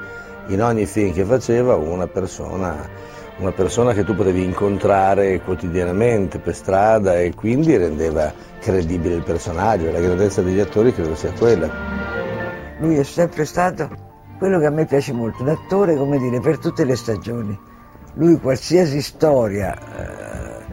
in 0.47 0.61
ogni 0.61 0.85
film 0.85 1.13
che 1.13 1.23
faceva, 1.23 1.75
una 1.75 2.07
persona, 2.07 2.75
una 3.37 3.51
persona 3.51 3.93
che 3.93 4.03
tu 4.03 4.15
potevi 4.15 4.43
incontrare 4.43 5.41
quotidianamente 5.41 6.39
per 6.39 6.55
strada 6.55 7.19
e 7.19 7.33
quindi 7.33 7.75
rendeva 7.75 8.31
credibile 8.59 9.15
il 9.15 9.23
personaggio. 9.23 9.91
La 9.91 9.99
grandezza 9.99 10.41
degli 10.41 10.59
attori 10.59 10.93
credo 10.93 11.15
sia 11.15 11.31
quella. 11.31 11.69
Lui 12.79 12.97
è 12.97 13.03
sempre 13.03 13.45
stato 13.45 13.89
quello 14.37 14.59
che 14.59 14.65
a 14.65 14.71
me 14.71 14.85
piace 14.85 15.13
molto, 15.13 15.43
l'attore, 15.43 15.95
come 15.95 16.17
dire, 16.17 16.39
per 16.39 16.57
tutte 16.57 16.85
le 16.85 16.95
stagioni. 16.95 17.57
Lui 18.15 18.39
qualsiasi 18.39 19.01
storia 19.01 19.73
eh, 19.73 20.63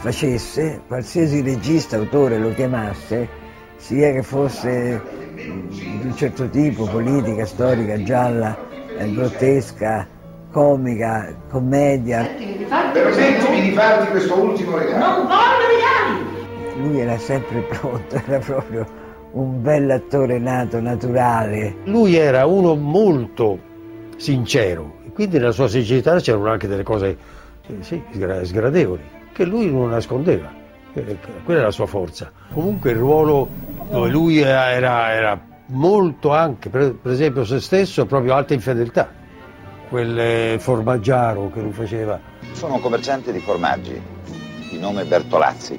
facesse, 0.00 0.82
qualsiasi 0.86 1.40
regista, 1.40 1.96
autore 1.96 2.38
lo 2.38 2.52
chiamasse, 2.52 3.28
sia 3.76 4.12
che 4.12 4.22
fosse 4.22 5.00
di 5.34 6.00
un 6.02 6.14
certo 6.16 6.48
tipo, 6.48 6.86
politica, 6.86 7.46
storica, 7.46 8.02
gialla, 8.02 8.56
eh, 8.98 9.12
grottesca, 9.12 10.06
comica, 10.56 11.36
commedia. 11.50 12.22
Permettimi 12.22 13.60
di 13.60 13.72
farti 13.72 14.08
questo 14.08 14.40
ultimo 14.40 14.78
regalo. 14.78 15.04
Non 15.04 15.26
voglio 15.26 15.66
regali! 15.68 16.88
Lui 16.88 16.98
era 16.98 17.18
sempre 17.18 17.60
pronto, 17.60 18.16
era 18.26 18.38
proprio 18.38 18.86
un 19.32 19.60
bell'attore 19.60 20.38
nato, 20.38 20.80
naturale. 20.80 21.76
Lui 21.84 22.16
era 22.16 22.46
uno 22.46 22.74
molto 22.74 23.58
sincero, 24.16 24.94
quindi 25.12 25.36
nella 25.36 25.52
sua 25.52 25.68
sincerità 25.68 26.18
c'erano 26.20 26.48
anche 26.48 26.66
delle 26.66 26.84
cose 26.84 27.18
sì, 27.80 28.02
sgradevoli, 28.40 29.02
che 29.34 29.44
lui 29.44 29.70
non 29.70 29.90
nascondeva, 29.90 30.50
quella 31.44 31.60
è 31.60 31.64
la 31.64 31.70
sua 31.70 31.84
forza. 31.84 32.32
Comunque 32.54 32.92
il 32.92 32.96
ruolo 32.96 33.46
dove 33.90 34.08
lui 34.08 34.38
era, 34.38 35.12
era 35.12 35.38
molto 35.66 36.32
anche, 36.32 36.70
per, 36.70 36.94
per, 36.94 37.12
esempio 37.12 37.44
se 37.44 37.60
stesso, 37.60 38.06
proprio 38.06 38.32
alta 38.32 38.54
infedeltà, 38.54 39.24
quel 39.88 40.60
formaggiaro 40.60 41.50
che 41.50 41.60
lui 41.60 41.72
faceva. 41.72 42.20
Sono 42.52 42.74
un 42.74 42.80
commerciante 42.80 43.32
di 43.32 43.40
formaggi, 43.40 44.00
di 44.70 44.78
nome 44.78 45.04
Bertolazzi, 45.04 45.78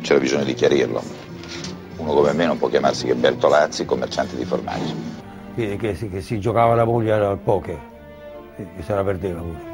c'era 0.00 0.18
bisogno 0.18 0.44
di 0.44 0.54
chiarirlo 0.54 1.28
uno 2.00 2.14
come 2.14 2.32
me 2.32 2.46
non 2.46 2.58
può 2.58 2.68
chiamarsi 2.68 3.06
che 3.06 3.14
Bertolazzi, 3.14 3.84
commerciante 3.84 4.36
di 4.36 4.44
formaggi. 4.44 4.94
Che, 5.54 5.76
che, 5.76 6.08
che 6.08 6.20
si 6.22 6.40
giocava 6.40 6.74
la 6.74 6.84
moglie 6.84 7.12
al 7.12 7.38
poker, 7.38 7.78
che 8.56 8.82
se 8.82 8.94
la 8.94 9.04
perdeva 9.04 9.40
pure. 9.40 9.68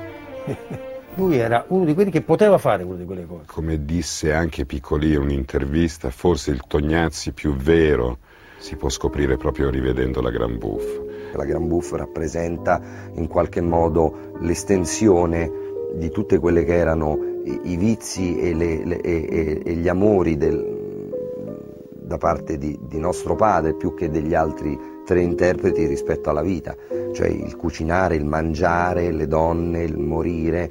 Lui 1.15 1.39
era 1.39 1.65
uno 1.69 1.85
di 1.85 1.95
quelli 1.95 2.11
che 2.11 2.21
poteva 2.21 2.59
fare 2.59 2.83
una 2.83 2.97
di 2.97 3.05
quelle 3.05 3.25
cose. 3.25 3.45
Come 3.47 3.85
disse 3.85 4.35
anche 4.35 4.67
Piccoli 4.67 5.13
in 5.13 5.21
un'intervista, 5.21 6.11
forse 6.11 6.51
il 6.51 6.63
Tognazzi 6.67 7.33
più 7.33 7.55
vero 7.55 8.19
si 8.59 8.77
può 8.77 8.89
scoprire 8.89 9.37
proprio 9.37 9.71
rivedendo 9.71 10.21
la 10.21 10.31
Gran 10.31 10.59
Buff. 10.59 11.01
La 11.33 11.45
Gran 11.45 11.67
Buff 11.69 11.93
rappresenta 11.93 12.81
in 13.15 13.27
qualche 13.27 13.61
modo 13.61 14.33
l'estensione 14.41 15.65
di 15.95 16.11
tutte 16.11 16.39
quelle 16.39 16.65
che 16.65 16.75
erano 16.75 17.19
i, 17.45 17.73
i 17.73 17.77
vizi 17.77 18.39
e, 18.39 18.55
le, 18.55 18.85
le, 18.85 19.01
e, 19.01 19.63
e, 19.65 19.75
gli 19.75 19.89
amori 19.89 20.37
del, 20.37 20.75
da 21.93 22.19
parte 22.19 22.59
di, 22.59 22.79
di, 22.83 22.99
nostro 22.99 23.35
padre 23.35 23.75
più 23.75 23.95
che 23.95 24.11
degli 24.11 24.35
altri 24.35 24.79
tre 25.05 25.21
interpreti 25.21 25.87
rispetto 25.87 26.31
alla 26.31 26.43
vita, 26.43 26.75
cioè 27.13 27.29
il 27.29 27.57
cucinare, 27.57 28.17
il 28.17 28.25
mangiare, 28.25 29.13
le 29.13 29.29
donne, 29.29 29.83
il 29.85 29.99
morire, 29.99 30.71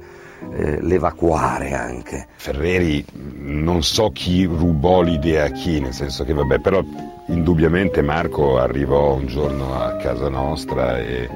eh, 0.52 0.80
l'evacuare 0.80 1.72
anche. 1.72 2.26
Ferreri 2.36 3.04
non 3.14 3.82
so 3.82 4.10
chi 4.10 4.44
rubò 4.44 5.02
l'idea 5.02 5.44
a 5.44 5.50
chi, 5.50 5.80
nel 5.80 5.92
senso 5.92 6.24
che 6.24 6.32
vabbè, 6.32 6.60
però 6.60 6.82
indubbiamente 7.28 8.02
Marco 8.02 8.58
arrivò 8.58 9.14
un 9.14 9.26
giorno 9.26 9.80
a 9.80 9.96
casa 9.96 10.28
nostra 10.28 10.98
e, 10.98 11.28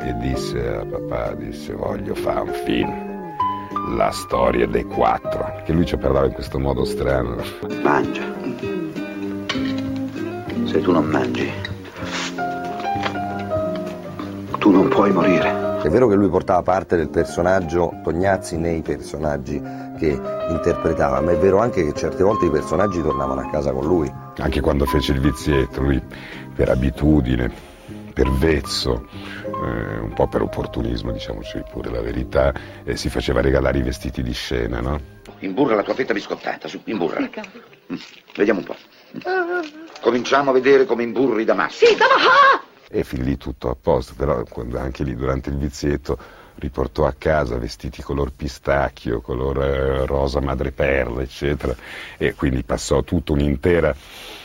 e 0.00 0.14
disse 0.20 0.58
a 0.66 0.84
papà, 0.84 1.34
disse 1.34 1.72
voglio 1.74 2.14
fare 2.14 2.40
un 2.40 2.52
film 2.64 3.04
la 3.96 4.10
storia 4.10 4.66
dei 4.66 4.84
quattro, 4.84 5.62
che 5.64 5.72
lui 5.72 5.86
ci 5.86 5.96
parlava 5.96 6.26
in 6.26 6.32
questo 6.32 6.58
modo 6.58 6.84
strano. 6.84 7.36
Mangia 7.82 8.66
se 10.76 10.82
tu 10.82 10.92
non 10.92 11.06
mangi, 11.06 11.50
tu 14.58 14.70
non 14.70 14.88
puoi 14.88 15.10
morire. 15.10 15.75
È 15.86 15.88
vero 15.88 16.08
che 16.08 16.16
lui 16.16 16.28
portava 16.28 16.62
parte 16.62 16.96
del 16.96 17.10
personaggio 17.10 18.00
Tognazzi 18.02 18.56
nei 18.56 18.82
personaggi 18.82 19.62
che 19.96 20.20
interpretava, 20.48 21.20
ma 21.20 21.30
è 21.30 21.36
vero 21.36 21.58
anche 21.58 21.84
che 21.84 21.92
certe 21.92 22.24
volte 22.24 22.46
i 22.46 22.50
personaggi 22.50 23.00
tornavano 23.00 23.42
a 23.42 23.50
casa 23.50 23.70
con 23.70 23.86
lui. 23.86 24.12
Anche 24.38 24.60
quando 24.60 24.84
fece 24.84 25.12
il 25.12 25.20
vizietto, 25.20 25.82
lui 25.82 26.02
per 26.56 26.70
abitudine, 26.70 27.52
per 28.12 28.28
vezzo, 28.32 29.06
eh, 29.44 29.98
un 30.00 30.12
po' 30.12 30.26
per 30.26 30.42
opportunismo, 30.42 31.12
diciamoci 31.12 31.62
pure 31.70 31.88
la 31.88 32.00
verità, 32.00 32.52
eh, 32.82 32.96
si 32.96 33.08
faceva 33.08 33.40
regalare 33.40 33.78
i 33.78 33.82
vestiti 33.82 34.24
di 34.24 34.32
scena, 34.32 34.80
no? 34.80 35.00
Imburra 35.38 35.76
la 35.76 35.84
tua 35.84 35.94
fetta 35.94 36.12
biscottata, 36.12 36.66
su, 36.66 36.80
imburra. 36.86 37.20
Mm, 37.20 37.96
vediamo 38.34 38.58
un 38.58 38.64
po'. 38.66 38.76
Cominciamo 40.00 40.50
a 40.50 40.52
vedere 40.52 40.84
come 40.84 41.04
imburri 41.04 41.44
Damasco. 41.44 41.86
Sì, 41.86 41.94
Damasco! 41.94 42.74
E 42.88 43.04
fin 43.04 43.24
lì 43.24 43.36
tutto 43.36 43.68
a 43.68 43.76
posto, 43.80 44.14
però 44.16 44.42
anche 44.74 45.02
lì 45.02 45.14
durante 45.14 45.50
il 45.50 45.56
vizietto 45.56 46.18
riportò 46.58 47.04
a 47.06 47.14
casa 47.16 47.58
vestiti 47.58 48.02
color 48.02 48.32
pistacchio, 48.34 49.20
color 49.20 49.62
eh, 49.62 50.06
rosa 50.06 50.40
madreperla, 50.40 51.22
eccetera, 51.22 51.74
e 52.16 52.34
quindi 52.34 52.62
passò 52.62 53.02
tutta 53.02 53.32
un'intera 53.32 53.94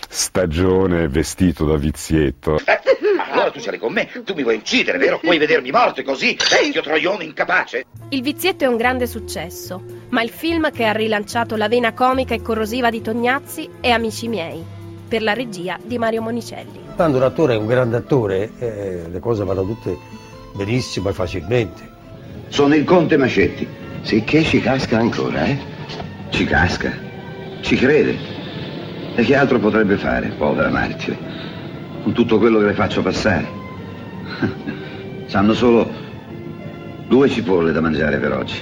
stagione 0.07 1.07
vestito 1.07 1.65
da 1.65 1.77
vizietto. 1.77 2.59
Ma 3.15 3.29
allora 3.31 3.51
tu 3.51 3.59
sarai 3.59 3.79
con 3.79 3.93
me, 3.93 4.09
tu 4.25 4.33
mi 4.33 4.43
vuoi 4.43 4.57
uccidere, 4.57 4.97
vero? 4.97 5.19
Vuoi 5.23 5.37
vedermi 5.37 5.71
morto 5.71 6.03
così, 6.03 6.37
vecchio 6.49 6.81
troione 6.81 7.23
incapace? 7.23 7.85
Il 8.09 8.21
vizietto 8.21 8.65
è 8.65 8.67
un 8.67 8.75
grande 8.75 9.07
successo, 9.07 9.81
ma 10.09 10.21
il 10.21 10.29
film 10.29 10.69
che 10.71 10.85
ha 10.85 10.91
rilanciato 10.91 11.55
la 11.55 11.69
vena 11.69 11.93
comica 11.93 12.33
e 12.33 12.41
corrosiva 12.41 12.89
di 12.89 13.01
Tognazzi 13.01 13.69
è 13.79 13.89
Amici 13.89 14.27
miei, 14.27 14.61
per 15.11 15.23
la 15.23 15.33
regia 15.33 15.77
di 15.83 15.97
Mario 15.97 16.21
Monicelli. 16.21 16.79
Quando 16.95 17.17
un 17.17 17.23
attore 17.23 17.55
è 17.55 17.57
un 17.57 17.67
grande 17.67 17.97
attore, 17.97 18.49
eh, 18.59 19.09
le 19.11 19.19
cose 19.19 19.43
vanno 19.43 19.65
tutte 19.65 19.97
benissimo 20.55 21.09
e 21.09 21.11
facilmente. 21.11 21.81
Sono 22.47 22.75
il 22.75 22.85
conte 22.85 23.17
Mascetti. 23.17 23.67
Sicché 24.03 24.41
ci 24.43 24.61
casca 24.61 24.99
ancora, 24.99 25.43
eh? 25.47 25.57
Ci 26.29 26.45
casca. 26.45 26.93
Ci 27.59 27.75
crede. 27.75 28.15
E 29.13 29.23
che 29.23 29.35
altro 29.35 29.59
potrebbe 29.59 29.97
fare, 29.97 30.29
povera 30.29 30.69
martire? 30.69 31.17
Con 32.03 32.13
tutto 32.13 32.37
quello 32.37 32.59
che 32.59 32.67
le 32.67 32.73
faccio 32.73 33.01
passare. 33.01 33.45
Sanno 35.27 35.53
solo 35.53 35.91
due 37.09 37.27
cipolle 37.27 37.73
da 37.73 37.81
mangiare 37.81 38.17
per 38.17 38.31
oggi. 38.31 38.55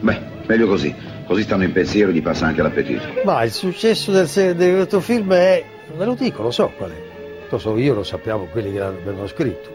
Beh, 0.00 0.20
meglio 0.44 0.66
così. 0.66 0.94
Così 1.26 1.40
stanno 1.40 1.64
in 1.64 1.72
pensiero 1.72 2.10
e 2.10 2.12
gli 2.12 2.22
passa 2.22 2.44
anche 2.44 2.60
l'appetito. 2.60 3.00
Ma 3.24 3.42
il 3.44 3.50
successo 3.50 4.12
del, 4.12 4.28
di 4.54 4.74
questo 4.74 5.00
film 5.00 5.32
è, 5.32 5.64
ve 5.94 6.04
lo 6.04 6.14
dico, 6.14 6.42
lo 6.42 6.50
so 6.50 6.72
qual 6.76 6.90
è. 6.90 7.02
Lo 7.48 7.58
so 7.58 7.76
io, 7.76 7.94
lo 7.94 8.02
sappiamo 8.02 8.46
quelli 8.46 8.72
che 8.72 8.78
l'avevano 8.78 9.26
scritto. 9.26 9.74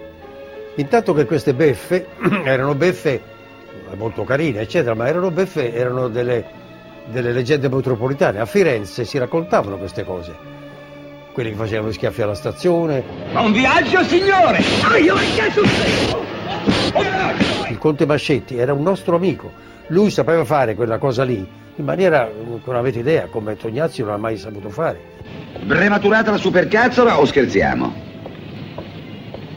Intanto 0.75 1.13
che 1.13 1.25
queste 1.25 1.53
beffe 1.53 2.07
erano 2.43 2.75
beffe 2.75 3.21
eh, 3.91 3.95
molto 3.95 4.23
carine, 4.23 4.61
eccetera, 4.61 4.95
ma 4.95 5.07
erano 5.07 5.31
beffe, 5.31 5.73
erano 5.73 6.07
delle, 6.07 6.45
delle 7.05 7.31
leggende 7.31 7.69
metropolitane. 7.69 8.39
A 8.39 8.45
Firenze 8.45 9.05
si 9.05 9.17
raccontavano 9.17 9.77
queste 9.77 10.03
cose. 10.03 10.59
Quelli 11.31 11.51
che 11.51 11.55
facevano 11.55 11.89
gli 11.89 11.93
schiaffi 11.93 12.21
alla 12.21 12.35
stazione, 12.35 13.03
Buon 13.31 13.53
viaggio, 13.53 14.03
signore! 14.03 14.61
Ah, 14.83 14.97
io 14.97 15.15
che 15.15 15.51
successo? 15.51 17.60
Il 17.71 17.77
conte 17.77 18.05
Mascetti 18.05 18.57
era 18.57 18.73
un 18.73 18.83
nostro 18.83 19.15
amico, 19.15 19.51
lui 19.87 20.11
sapeva 20.11 20.43
fare 20.45 20.75
quella 20.75 20.97
cosa 20.97 21.23
lì 21.23 21.47
in 21.75 21.85
maniera 21.85 22.29
non 22.63 22.75
avete 22.75 22.99
idea, 22.99 23.27
come 23.27 23.55
Tognazzi 23.55 24.03
non 24.03 24.11
ha 24.11 24.17
mai 24.17 24.37
saputo 24.37 24.69
fare. 24.69 24.99
Prematurata 25.65 26.31
la 26.31 26.37
supercazzola 26.37 27.17
o 27.17 27.25
scherziamo? 27.25 27.93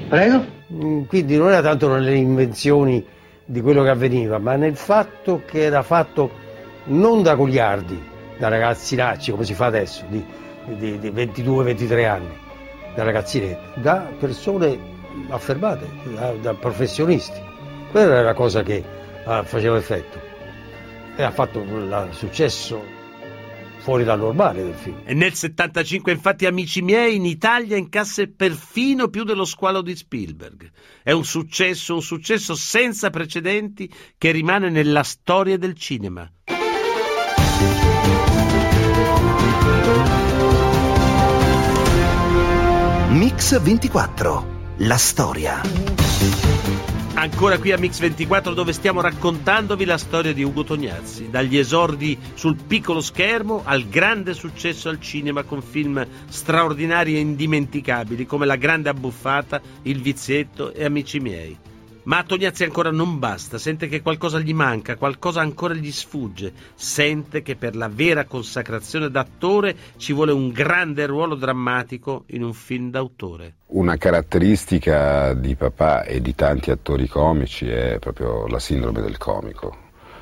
Prego? 0.09 0.45
Mm, 0.73 1.03
Quindi 1.05 1.37
non 1.37 1.49
era 1.51 1.61
tanto 1.61 1.93
nelle 1.93 2.15
invenzioni 2.15 3.05
di 3.45 3.61
quello 3.61 3.83
che 3.83 3.91
avveniva, 3.91 4.39
ma 4.39 4.55
nel 4.55 4.77
fatto 4.77 5.43
che 5.45 5.63
era 5.65 5.83
fatto 5.83 6.31
non 6.85 7.23
da 7.23 7.35
goliardi, 7.35 8.01
da 8.39 8.49
ragazzinacci 8.49 9.33
come 9.33 9.45
si 9.45 9.55
fa 9.55 9.67
adesso, 9.67 10.05
di, 10.09 10.25
di- 10.79 10.99
di 10.99 11.11
22-23 11.11 12.07
anni, 12.09 12.33
da 12.95 13.03
ragazzinetti, 13.03 13.81
da 13.81 14.09
persone 14.19 14.79
affermate, 15.29 15.87
da, 16.15 16.33
da 16.41 16.55
professionisti. 16.55 17.41
Quella 17.95 18.15
era 18.15 18.23
la 18.23 18.35
cosa 18.35 18.65
che 18.65 18.83
ah, 19.23 19.45
faceva 19.45 19.77
effetto 19.77 20.21
e 21.15 21.23
ha 21.23 21.31
fatto 21.31 21.61
il 21.61 22.09
successo 22.11 22.85
fuori 23.77 24.03
dal 24.03 24.19
normale 24.19 24.65
del 24.65 24.75
film. 24.75 25.03
E 25.05 25.15
nel 25.15 25.33
75, 25.33 26.11
infatti, 26.11 26.45
amici 26.45 26.83
miei, 26.83 27.15
in 27.15 27.25
Italia 27.25 27.77
incassa 27.77 28.25
perfino 28.27 29.11
più 29.11 29.23
dello 29.23 29.45
squalo 29.45 29.81
di 29.81 29.95
Spielberg. 29.95 30.73
È 31.05 31.13
un 31.13 31.25
successo, 31.25 31.95
un 31.95 32.03
successo 32.03 32.57
senza 32.57 33.11
precedenti 33.11 33.89
che 34.19 34.33
rimane 34.33 34.71
nella 34.71 35.05
storia 35.05 35.57
del 35.57 35.77
cinema. 35.77 36.29
Mix 43.11 43.61
24. 43.61 44.47
La 44.79 44.97
storia. 44.97 47.03
Ancora 47.17 47.59
qui 47.59 47.71
a 47.71 47.77
Mix24 47.77 48.55
dove 48.55 48.73
stiamo 48.73 49.01
raccontandovi 49.01 49.85
la 49.85 49.99
storia 49.99 50.35
di 50.35 50.43
Ugo 50.43 50.65
Tognazzi, 50.65 51.31
dagli 51.31 51.57
esordi 51.57 52.19
sul 52.35 52.57
piccolo 52.57 53.01
schermo 53.01 53.63
al 53.65 53.87
grande 53.89 54.35
successo 54.35 54.89
al 54.89 55.01
cinema 55.01 55.45
con 55.45 55.63
film 55.63 56.05
straordinari 56.29 57.15
e 57.15 57.21
indimenticabili 57.21 58.27
come 58.27 58.47
La 58.47 58.57
grande 58.57 58.89
abbuffata, 58.89 59.63
Il 59.83 60.03
vizietto 60.03 60.73
e 60.73 60.85
Amici 60.85 61.21
miei. 61.21 61.57
Ma 62.05 62.19
a 62.19 62.23
Tognazzi 62.25 62.65
ancora 62.65 62.91
non 62.91 63.19
basta, 63.19 63.57
sente 63.57 63.89
che 63.89 64.03
qualcosa 64.03 64.39
gli 64.39 64.53
manca, 64.53 64.97
qualcosa 64.97 65.41
ancora 65.41 65.73
gli 65.73 65.91
sfugge, 65.91 66.53
sente 66.75 67.41
che 67.41 67.57
per 67.57 67.75
la 67.75 67.89
vera 67.89 68.27
consacrazione 68.27 69.09
d'attore 69.09 69.75
ci 69.97 70.13
vuole 70.13 70.33
un 70.33 70.51
grande 70.51 71.07
ruolo 71.07 71.35
drammatico 71.35 72.25
in 72.29 72.43
un 72.43 72.53
film 72.53 72.91
d'autore. 72.91 73.55
Una 73.69 73.97
caratteristica 73.97 75.33
di 75.33 75.57
papà 75.57 76.05
e 76.05 76.21
di 76.21 76.35
tanti 76.35 76.71
attori 76.71 77.09
comici 77.09 77.69
è 77.69 77.99
proprio 77.99 78.47
la 78.49 78.59
sindrome 78.59 79.01
del 79.01 79.17
comico, 79.17 79.75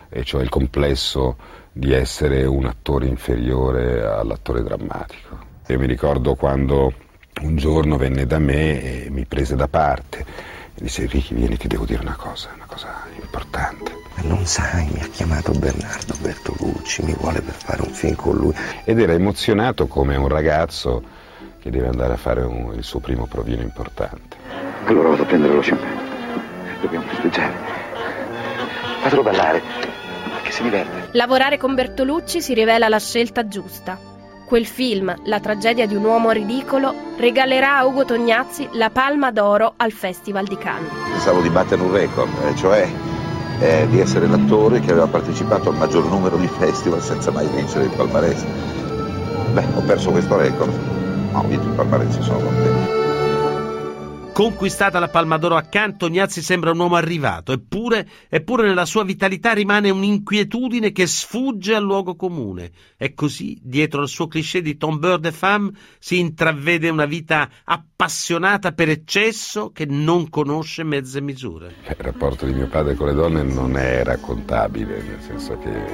e 0.08 0.22
cioè 0.22 0.42
il 0.42 0.50
complesso 0.50 1.36
di 1.72 1.92
essere 1.92 2.44
un 2.44 2.66
attore 2.66 3.06
inferiore 3.08 4.04
all'attore 4.04 4.62
drammatico. 4.62 5.36
Io 5.66 5.78
mi 5.80 5.86
ricordo 5.86 6.36
quando 6.36 6.92
un 7.40 7.56
giorno 7.56 7.96
venne 7.96 8.24
da 8.24 8.38
me 8.38 9.04
e 9.04 9.10
mi 9.10 9.24
prese 9.26 9.56
da 9.56 9.66
parte 9.66 10.51
e 10.74 10.82
disse 10.82 11.06
Ricky 11.06 11.34
vieni 11.34 11.56
ti 11.56 11.68
devo 11.68 11.84
dire 11.84 12.00
una 12.00 12.16
cosa, 12.16 12.50
una 12.54 12.64
cosa 12.66 13.04
importante. 13.20 14.00
Non 14.22 14.44
sai, 14.46 14.88
mi 14.92 15.00
ha 15.00 15.06
chiamato 15.08 15.52
Bernardo 15.52 16.14
Bertolucci, 16.20 17.02
mi 17.04 17.14
vuole 17.14 17.40
per 17.40 17.54
fare 17.54 17.82
un 17.82 17.92
film 17.92 18.14
con 18.14 18.36
lui. 18.36 18.54
Ed 18.84 18.98
era 18.98 19.12
emozionato 19.12 19.86
come 19.86 20.16
un 20.16 20.28
ragazzo 20.28 21.02
che 21.60 21.70
deve 21.70 21.88
andare 21.88 22.12
a 22.14 22.16
fare 22.16 22.42
un- 22.42 22.72
il 22.74 22.84
suo 22.84 23.00
primo 23.00 23.26
provino 23.26 23.62
importante. 23.62 24.36
Allora 24.86 25.10
vado 25.10 25.22
a 25.22 25.26
prendere 25.26 25.54
lo 25.54 25.60
champagne. 25.60 26.00
Dobbiamo 26.80 27.06
festeggiare. 27.06 27.54
Fatelo 29.02 29.22
ballare, 29.22 29.62
che 30.42 30.50
si 30.52 30.62
diverte. 30.62 31.08
Lavorare 31.12 31.56
con 31.58 31.74
Bertolucci 31.74 32.40
si 32.40 32.54
rivela 32.54 32.88
la 32.88 32.98
scelta 32.98 33.46
giusta. 33.48 33.98
Quel 34.52 34.66
film, 34.66 35.14
La 35.24 35.40
tragedia 35.40 35.86
di 35.86 35.94
un 35.94 36.04
uomo 36.04 36.30
ridicolo, 36.30 36.94
regalerà 37.16 37.78
a 37.78 37.86
Ugo 37.86 38.04
Tognazzi 38.04 38.68
la 38.72 38.90
Palma 38.90 39.30
d'Oro 39.30 39.72
al 39.78 39.92
Festival 39.92 40.46
di 40.46 40.58
Cannes. 40.58 40.90
Pensavo 41.10 41.40
di 41.40 41.48
battere 41.48 41.80
un 41.80 41.90
record, 41.90 42.28
eh, 42.44 42.54
cioè 42.54 42.86
eh, 43.60 43.86
di 43.88 43.98
essere 43.98 44.26
l'attore 44.26 44.80
che 44.80 44.90
aveva 44.90 45.06
partecipato 45.06 45.70
al 45.70 45.76
maggior 45.76 46.04
numero 46.04 46.36
di 46.36 46.48
festival 46.48 47.00
senza 47.00 47.30
mai 47.30 47.46
vincere 47.46 47.84
il 47.84 47.92
palmarès. 47.96 48.44
Beh, 49.54 49.64
ho 49.74 49.80
perso 49.86 50.10
questo 50.10 50.36
record, 50.36 50.70
ho 51.32 51.42
vinto 51.46 51.68
il 51.68 51.72
palmarès, 51.72 52.18
sono 52.18 52.40
contento. 52.40 53.11
Conquistata 54.32 54.98
la 54.98 55.08
Palma 55.08 55.36
d'Oro 55.36 55.56
accanto, 55.56 56.06
Tognazzi 56.06 56.40
sembra 56.40 56.70
un 56.70 56.78
uomo 56.78 56.96
arrivato, 56.96 57.52
eppure, 57.52 58.08
eppure 58.30 58.66
nella 58.66 58.86
sua 58.86 59.04
vitalità 59.04 59.52
rimane 59.52 59.90
un'inquietudine 59.90 60.90
che 60.90 61.06
sfugge 61.06 61.74
al 61.74 61.82
luogo 61.82 62.16
comune. 62.16 62.70
E 62.96 63.12
così, 63.12 63.60
dietro 63.62 64.00
al 64.00 64.08
suo 64.08 64.28
cliché 64.28 64.62
di 64.62 64.78
tombeur 64.78 65.18
de 65.18 65.32
femme, 65.32 65.72
si 65.98 66.18
intravede 66.18 66.88
una 66.88 67.04
vita 67.04 67.46
appassionata 67.62 68.72
per 68.72 68.88
eccesso 68.88 69.70
che 69.70 69.84
non 69.84 70.30
conosce 70.30 70.82
mezze 70.82 71.20
misure. 71.20 71.74
Il 71.86 71.96
rapporto 71.98 72.46
di 72.46 72.54
mio 72.54 72.68
padre 72.68 72.94
con 72.94 73.08
le 73.08 73.14
donne 73.14 73.42
non 73.42 73.76
è 73.76 74.02
raccontabile, 74.02 75.02
nel 75.02 75.20
senso 75.20 75.58
che, 75.58 75.84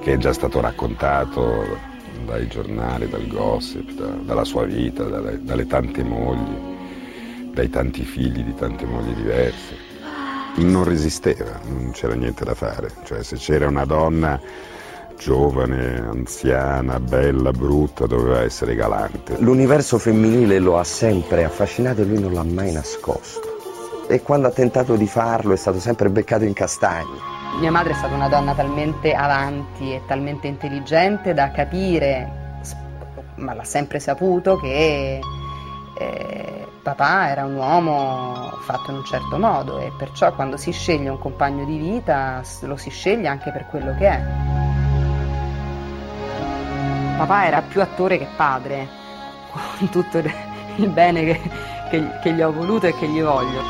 che 0.00 0.14
è 0.14 0.16
già 0.18 0.32
stato 0.32 0.60
raccontato 0.60 1.78
dai 2.26 2.48
giornali, 2.48 3.08
dal 3.08 3.28
gossip, 3.28 3.92
da- 3.92 4.06
dalla 4.06 4.44
sua 4.44 4.64
vita, 4.64 5.04
dalle, 5.04 5.38
dalle 5.40 5.66
tante 5.66 6.02
mogli, 6.02 6.69
dai 7.52 7.68
tanti 7.70 8.02
figli 8.02 8.42
di 8.42 8.54
tante 8.54 8.84
mogli 8.84 9.12
diverse. 9.12 9.88
Non 10.56 10.84
resisteva, 10.84 11.60
non 11.68 11.92
c'era 11.92 12.14
niente 12.14 12.44
da 12.44 12.54
fare, 12.54 12.90
cioè 13.04 13.22
se 13.22 13.36
c'era 13.36 13.68
una 13.68 13.84
donna 13.84 14.40
giovane, 15.20 15.98
anziana, 15.98 16.98
bella, 16.98 17.50
brutta, 17.50 18.06
doveva 18.06 18.40
essere 18.40 18.74
galante. 18.74 19.36
L'universo 19.38 19.98
femminile 19.98 20.58
lo 20.58 20.78
ha 20.78 20.84
sempre 20.84 21.44
affascinato 21.44 22.00
e 22.00 22.04
lui 22.04 22.18
non 22.18 22.32
l'ha 22.32 22.42
mai 22.42 22.72
nascosto. 22.72 23.48
E 24.08 24.22
quando 24.22 24.48
ha 24.48 24.50
tentato 24.50 24.96
di 24.96 25.06
farlo 25.06 25.52
è 25.52 25.56
stato 25.56 25.78
sempre 25.78 26.08
beccato 26.08 26.44
in 26.44 26.54
castagni. 26.54 27.18
Mia 27.60 27.70
madre 27.70 27.92
è 27.92 27.94
stata 27.94 28.14
una 28.14 28.28
donna 28.28 28.54
talmente 28.54 29.12
avanti 29.12 29.92
e 29.92 30.02
talmente 30.06 30.46
intelligente 30.46 31.34
da 31.34 31.50
capire, 31.50 32.58
ma 33.36 33.52
l'ha 33.52 33.64
sempre 33.64 34.00
saputo, 34.00 34.56
che 34.56 35.20
eh, 35.98 36.66
papà 36.82 37.28
era 37.28 37.44
un 37.44 37.54
uomo 37.56 38.50
fatto 38.62 38.90
in 38.90 38.96
un 38.98 39.04
certo 39.04 39.38
modo 39.38 39.78
e 39.78 39.92
perciò 39.96 40.32
quando 40.34 40.56
si 40.56 40.70
sceglie 40.72 41.08
un 41.08 41.18
compagno 41.18 41.64
di 41.64 41.76
vita 41.76 42.42
lo 42.62 42.76
si 42.76 42.90
sceglie 42.90 43.28
anche 43.28 43.50
per 43.50 43.66
quello 43.66 43.94
che 43.96 44.08
è. 44.08 44.22
Papà 47.18 47.46
era 47.46 47.60
più 47.62 47.82
attore 47.82 48.16
che 48.18 48.26
padre, 48.34 48.88
con 49.78 49.88
tutto 49.90 50.18
il- 50.18 50.88
bene 50.88 51.24
che, 51.24 51.40
che- 51.90 52.18
che 52.22 52.32
gli 52.32 52.40
ho 52.40 52.52
voluto 52.52 52.86
e 52.86 52.94
che 52.96 53.06
gli 53.08 53.20
voglio. 53.20 53.60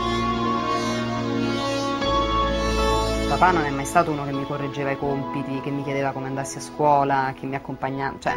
Papà 3.29 3.51
non 3.53 3.65
è 3.65 3.71
mai 3.71 3.85
stato 3.87 4.11
uno 4.11 4.25
che 4.25 4.33
mi 4.33 4.45
correggeva 4.45 4.91
i 4.91 4.99
compiti, 4.99 5.61
che 5.61 5.71
mi 5.71 5.83
chiedeva 5.83 6.11
come 6.11 6.27
andassi 6.27 6.59
a 6.59 6.61
scuola, 6.61 7.33
che 7.39 7.47
mi 7.47 7.55
accompagnava, 7.55 8.17
cioè 8.19 8.35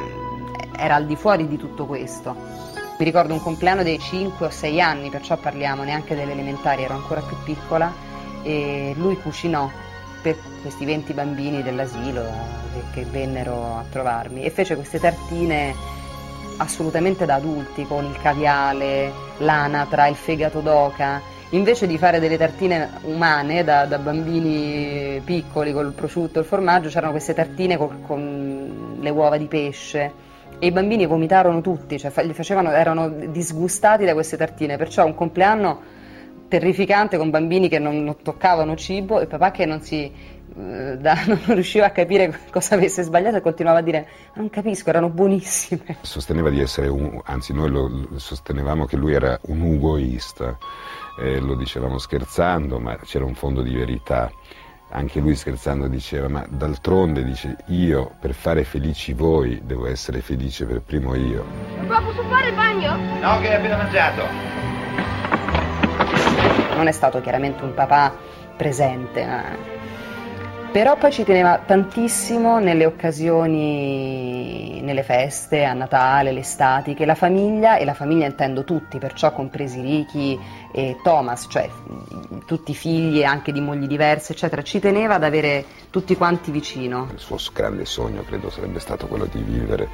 era 0.77 0.95
al 0.95 1.05
di 1.05 1.15
fuori 1.15 1.47
di 1.47 1.57
tutto 1.57 1.85
questo. 1.85 2.72
Mi 2.95 3.05
ricordo 3.05 3.33
un 3.33 3.41
compleanno 3.41 3.81
dei 3.81 3.97
5 3.97 4.45
o 4.45 4.49
6 4.51 4.79
anni, 4.79 5.09
perciò 5.09 5.35
parliamo 5.35 5.83
neanche 5.83 6.15
delle 6.15 6.33
elementari, 6.33 6.83
ero 6.83 6.93
ancora 6.93 7.21
più 7.21 7.35
piccola, 7.43 7.91
e 8.43 8.93
lui 8.95 9.17
cucinò 9.19 9.67
per 10.21 10.37
questi 10.61 10.85
20 10.85 11.11
bambini 11.13 11.63
dell'asilo 11.63 12.23
che, 12.93 13.03
vennero 13.03 13.77
a 13.77 13.85
trovarmi 13.89 14.43
e 14.43 14.49
fece 14.51 14.75
queste 14.75 14.99
tartine 14.99 15.75
assolutamente 16.57 17.25
da 17.25 17.35
adulti 17.35 17.85
con 17.87 18.05
il 18.05 18.17
caviale, 18.21 19.11
l'anatra, 19.39 20.05
il 20.07 20.15
fegato 20.15 20.59
d'oca. 20.59 21.19
Invece 21.49 21.87
di 21.87 21.97
fare 21.97 22.19
delle 22.19 22.37
tartine 22.37 22.91
umane 23.01 23.63
da, 23.63 23.85
da 23.85 23.97
bambini 23.97 25.19
piccoli 25.23 25.73
col 25.73 25.93
prosciutto 25.93 26.37
e 26.37 26.41
il 26.41 26.47
formaggio, 26.47 26.89
c'erano 26.89 27.11
queste 27.11 27.33
tartine 27.33 27.75
con, 27.75 28.03
con 28.05 28.97
le 28.99 29.09
uova 29.09 29.37
di 29.37 29.47
pesce 29.47 30.31
e 30.63 30.67
i 30.67 30.71
bambini 30.71 31.05
vomitarono 31.05 31.59
tutti, 31.59 31.99
cioè 31.99 32.09
facevano, 32.09 32.71
erano 32.71 33.09
disgustati 33.09 34.05
da 34.05 34.13
queste 34.13 34.37
tartine, 34.37 34.77
perciò 34.77 35.05
un 35.05 35.13
compleanno 35.13 35.81
terrificante 36.47 37.17
con 37.17 37.29
bambini 37.29 37.67
che 37.67 37.79
non, 37.79 38.01
non 38.01 38.15
toccavano 38.21 38.73
cibo 38.77 39.19
e 39.19 39.25
papà 39.25 39.51
che 39.51 39.65
non 39.65 39.81
si 39.81 40.09
eh, 40.55 40.97
da, 40.97 41.15
non 41.27 41.41
riusciva 41.47 41.87
a 41.87 41.89
capire 41.89 42.39
cosa 42.49 42.75
avesse 42.75 43.03
sbagliato 43.03 43.35
e 43.35 43.41
continuava 43.41 43.79
a 43.79 43.81
dire 43.81 44.07
non 44.35 44.49
capisco, 44.49 44.87
erano 44.87 45.09
buonissime. 45.09 45.97
Sosteneva 45.99 46.49
di 46.49 46.61
essere 46.61 46.87
un, 46.87 47.19
anzi 47.25 47.51
noi 47.51 47.69
lo, 47.69 48.07
sostenevamo 48.15 48.85
che 48.85 48.95
lui 48.95 49.11
era 49.11 49.37
un 49.47 49.59
ugoista 49.59 50.57
eh, 51.19 51.39
lo 51.39 51.55
dicevamo 51.55 51.97
scherzando, 51.97 52.79
ma 52.79 52.95
c'era 53.03 53.25
un 53.25 53.35
fondo 53.35 53.61
di 53.61 53.75
verità. 53.75 54.31
Anche 54.95 55.19
lui 55.19 55.33
scherzando 55.35 55.87
diceva, 55.87 56.27
ma 56.27 56.45
d'altronde 56.47 57.23
dice, 57.23 57.57
io 57.69 58.11
per 58.19 58.35
fare 58.35 58.63
felici 58.63 59.13
voi 59.13 59.59
devo 59.63 59.87
essere 59.87 60.21
felice 60.21 60.65
per 60.65 60.81
primo 60.81 61.15
io. 61.15 61.43
Papà, 61.87 61.99
posso 62.03 62.21
fare 62.29 62.49
il 62.49 62.53
bagno? 62.53 62.95
No, 62.95 63.39
che 63.39 63.49
hai 63.49 63.55
appena 63.55 63.77
mangiato. 63.77 64.21
Non 66.75 66.85
è 66.85 66.91
stato 66.91 67.21
chiaramente 67.21 67.63
un 67.63 67.73
papà 67.73 68.15
presente, 68.55 69.25
ma 69.25 69.43
però 70.73 70.97
poi 70.97 71.11
ci 71.11 71.23
teneva 71.23 71.59
tantissimo 71.63 72.57
nelle 72.57 72.87
occasioni, 72.87 74.81
nelle 74.81 75.03
feste, 75.03 75.63
a 75.65 75.73
Natale, 75.73 76.31
l'estate, 76.31 76.95
che 76.95 77.05
la 77.05 77.13
famiglia, 77.13 77.77
e 77.77 77.85
la 77.85 77.93
famiglia 77.93 78.25
intendo 78.25 78.63
tutti, 78.63 78.97
perciò 78.97 79.31
compresi 79.33 79.81
Ricky 79.81 80.39
e 80.71 80.97
Thomas, 81.03 81.45
cioè 81.47 81.69
tutti 82.47 82.71
i 82.71 82.73
figli 82.73 83.23
anche 83.23 83.51
di 83.51 83.61
mogli 83.61 83.85
diverse, 83.85 84.33
eccetera, 84.33 84.63
ci 84.63 84.79
teneva 84.79 85.13
ad 85.13 85.23
avere 85.23 85.63
tutti 85.91 86.17
quanti 86.17 86.49
vicino. 86.49 87.07
Il 87.13 87.19
suo 87.19 87.37
grande 87.53 87.85
sogno 87.85 88.23
credo 88.23 88.49
sarebbe 88.49 88.79
stato 88.79 89.05
quello 89.05 89.27
di 89.31 89.43
vivere 89.43 89.87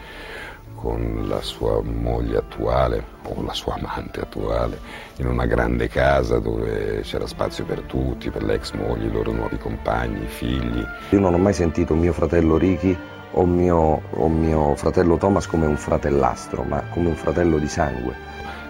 con 0.82 1.26
la 1.28 1.42
sua 1.42 1.82
moglie 1.82 2.38
attuale 2.38 3.04
o 3.24 3.44
la 3.44 3.54
sua 3.54 3.74
amante 3.74 4.22
attuale 4.22 4.80
in 5.18 5.28
una 5.28 5.46
grande 5.46 5.90
casa 5.90 6.40
dove 6.40 7.02
c'era 7.02 7.28
spazio 7.28 7.66
per 7.66 7.82
tutti, 7.82 8.30
per 8.30 8.44
l'ex 8.44 8.72
moglie, 8.72 9.08
i 9.08 9.12
loro 9.12 9.32
nuovi 9.32 9.58
compagni, 9.58 10.24
i 10.24 10.28
figli. 10.28 10.82
Io 11.10 11.20
non 11.20 11.34
ho 11.34 11.38
mai 11.38 11.54
sentito 11.54 11.96
mio 11.96 12.14
fratello 12.14 12.58
Ricky 12.58 12.98
o 13.32 13.46
mio, 13.46 14.02
o 14.12 14.28
mio 14.30 14.76
fratello 14.76 15.18
Thomas 15.18 15.48
come 15.48 15.66
un 15.66 15.78
fratellastro, 15.78 16.64
ma 16.64 16.82
come 16.90 17.10
un 17.10 17.16
fratello 17.16 17.58
di 17.58 17.68
sangue. 17.68 18.16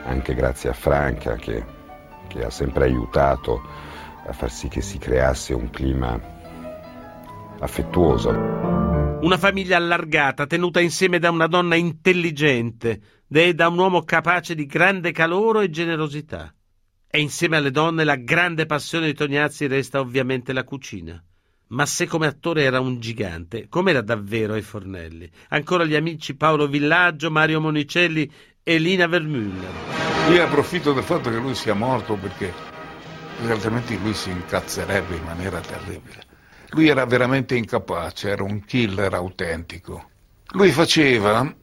Anche 0.05 0.33
grazie 0.33 0.69
a 0.69 0.73
Franca 0.73 1.35
che, 1.35 1.63
che 2.27 2.43
ha 2.43 2.49
sempre 2.49 2.85
aiutato 2.85 3.61
a 4.25 4.33
far 4.33 4.49
sì 4.49 4.67
che 4.67 4.81
si 4.81 4.97
creasse 4.97 5.53
un 5.53 5.69
clima 5.69 6.37
affettuoso. 7.59 8.29
Una 9.21 9.37
famiglia 9.37 9.77
allargata, 9.77 10.47
tenuta 10.47 10.79
insieme 10.79 11.19
da 11.19 11.29
una 11.29 11.47
donna 11.47 11.75
intelligente 11.75 13.01
e 13.29 13.53
da 13.53 13.67
un 13.67 13.77
uomo 13.77 14.03
capace 14.03 14.55
di 14.55 14.65
grande 14.65 15.11
calore 15.11 15.65
e 15.65 15.69
generosità. 15.69 16.53
E 17.11 17.19
insieme 17.19 17.57
alle 17.57 17.71
donne 17.71 18.03
la 18.03 18.15
grande 18.15 18.65
passione 18.65 19.07
di 19.07 19.13
Tognazzi 19.13 19.67
resta 19.67 19.99
ovviamente 19.99 20.53
la 20.53 20.63
cucina. 20.63 21.21
Ma 21.69 21.85
se 21.85 22.07
come 22.07 22.27
attore 22.27 22.63
era 22.63 22.79
un 22.79 22.99
gigante, 22.99 23.67
com'era 23.67 24.01
davvero 24.01 24.53
ai 24.53 24.61
fornelli? 24.61 25.29
Ancora 25.49 25.85
gli 25.85 25.95
amici 25.95 26.35
Paolo 26.35 26.67
Villaggio, 26.67 27.29
Mario 27.29 27.59
Monicelli 27.59 28.31
e 28.63 28.77
Lina 28.77 29.05
Vermüller. 29.07 29.71
Io 30.31 30.43
approfitto 30.43 30.93
del 30.93 31.03
fatto 31.03 31.29
che 31.29 31.37
lui 31.37 31.55
sia 31.55 31.73
morto 31.73 32.15
perché, 32.15 32.53
perché 33.37 33.51
altrimenti 33.51 33.99
lui 33.99 34.13
si 34.13 34.29
incazzerebbe 34.31 35.15
in 35.15 35.23
maniera 35.23 35.59
terribile. 35.59 36.28
Lui 36.71 36.87
era 36.87 37.05
veramente 37.05 37.55
incapace, 37.55 38.29
era 38.29 38.43
un 38.43 38.63
killer 38.65 39.13
autentico. 39.13 40.09
Lui 40.51 40.71
faceva 40.71 41.55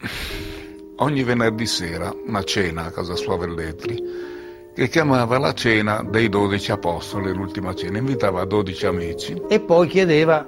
ogni 0.96 1.22
venerdì 1.22 1.66
sera 1.66 2.12
una 2.26 2.42
cena 2.42 2.86
a 2.86 2.90
casa 2.90 3.14
sua 3.14 3.34
a 3.34 3.38
Velletri 3.38 4.34
che 4.74 4.88
chiamava 4.88 5.38
la 5.38 5.54
cena 5.54 6.02
dei 6.06 6.28
dodici 6.28 6.70
apostoli, 6.70 7.32
l'ultima 7.32 7.74
cena, 7.74 7.96
invitava 7.96 8.44
12 8.44 8.86
amici. 8.86 9.42
E 9.48 9.60
poi 9.60 9.88
chiedeva 9.88 10.46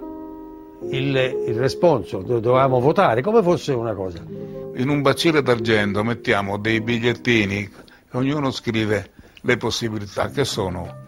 il, 0.90 1.16
il 1.46 1.54
responso, 1.54 2.18
dovevamo 2.18 2.78
votare, 2.78 3.22
come 3.22 3.42
fosse 3.42 3.72
una 3.72 3.94
cosa. 3.94 4.22
In 4.74 4.88
un 4.90 5.00
bacile 5.00 5.40
d'argento 5.40 6.04
mettiamo 6.04 6.58
dei 6.58 6.82
bigliettini 6.82 7.60
e 7.60 7.70
ognuno 8.10 8.50
scrive 8.50 9.12
le 9.40 9.56
possibilità 9.56 10.28
che 10.28 10.44
sono 10.44 11.06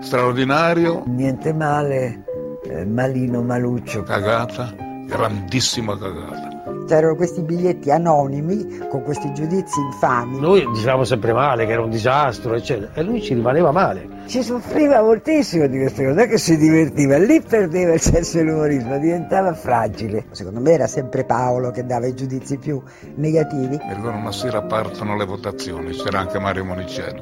straordinario, 0.00 1.04
niente 1.06 1.52
male, 1.52 2.24
eh, 2.62 2.84
malino, 2.84 3.42
maluccio. 3.42 4.02
Cagata, 4.02 4.74
grandissima 5.06 5.96
cagata. 5.98 6.58
C'erano 6.86 7.14
questi 7.14 7.42
biglietti 7.42 7.90
anonimi 7.92 8.88
con 8.88 9.04
questi 9.04 9.32
giudizi 9.32 9.78
infami. 9.78 10.40
Noi 10.40 10.68
dicevamo 10.72 11.04
sempre 11.04 11.32
male, 11.32 11.64
che 11.64 11.72
era 11.72 11.82
un 11.82 11.90
disastro, 11.90 12.54
eccetera, 12.54 12.90
e 12.94 13.02
lui 13.02 13.22
ci 13.22 13.32
rimaneva 13.34 13.70
male. 13.70 14.08
Ci 14.26 14.42
soffriva 14.42 15.00
moltissimo 15.00 15.68
di 15.68 15.78
queste 15.78 16.02
cose, 16.02 16.14
non 16.14 16.24
è 16.24 16.28
che 16.28 16.38
si 16.38 16.56
divertiva, 16.56 17.16
lì 17.16 17.40
perdeva 17.40 17.92
il 17.92 18.00
senso 18.00 18.38
dell'umorismo, 18.38 18.98
diventava 18.98 19.54
fragile. 19.54 20.26
Secondo 20.32 20.60
me 20.60 20.72
era 20.72 20.88
sempre 20.88 21.24
Paolo 21.24 21.70
che 21.70 21.86
dava 21.86 22.08
i 22.08 22.14
giudizi 22.14 22.58
più 22.58 22.82
negativi. 23.14 23.78
Mi 23.80 23.94
ricordo 23.94 24.18
una 24.18 24.32
sera 24.32 24.62
partono 24.62 25.16
le 25.16 25.24
votazioni, 25.24 25.92
c'era 25.92 26.18
anche 26.18 26.40
Mario 26.40 26.64
Monicelli. 26.64 27.20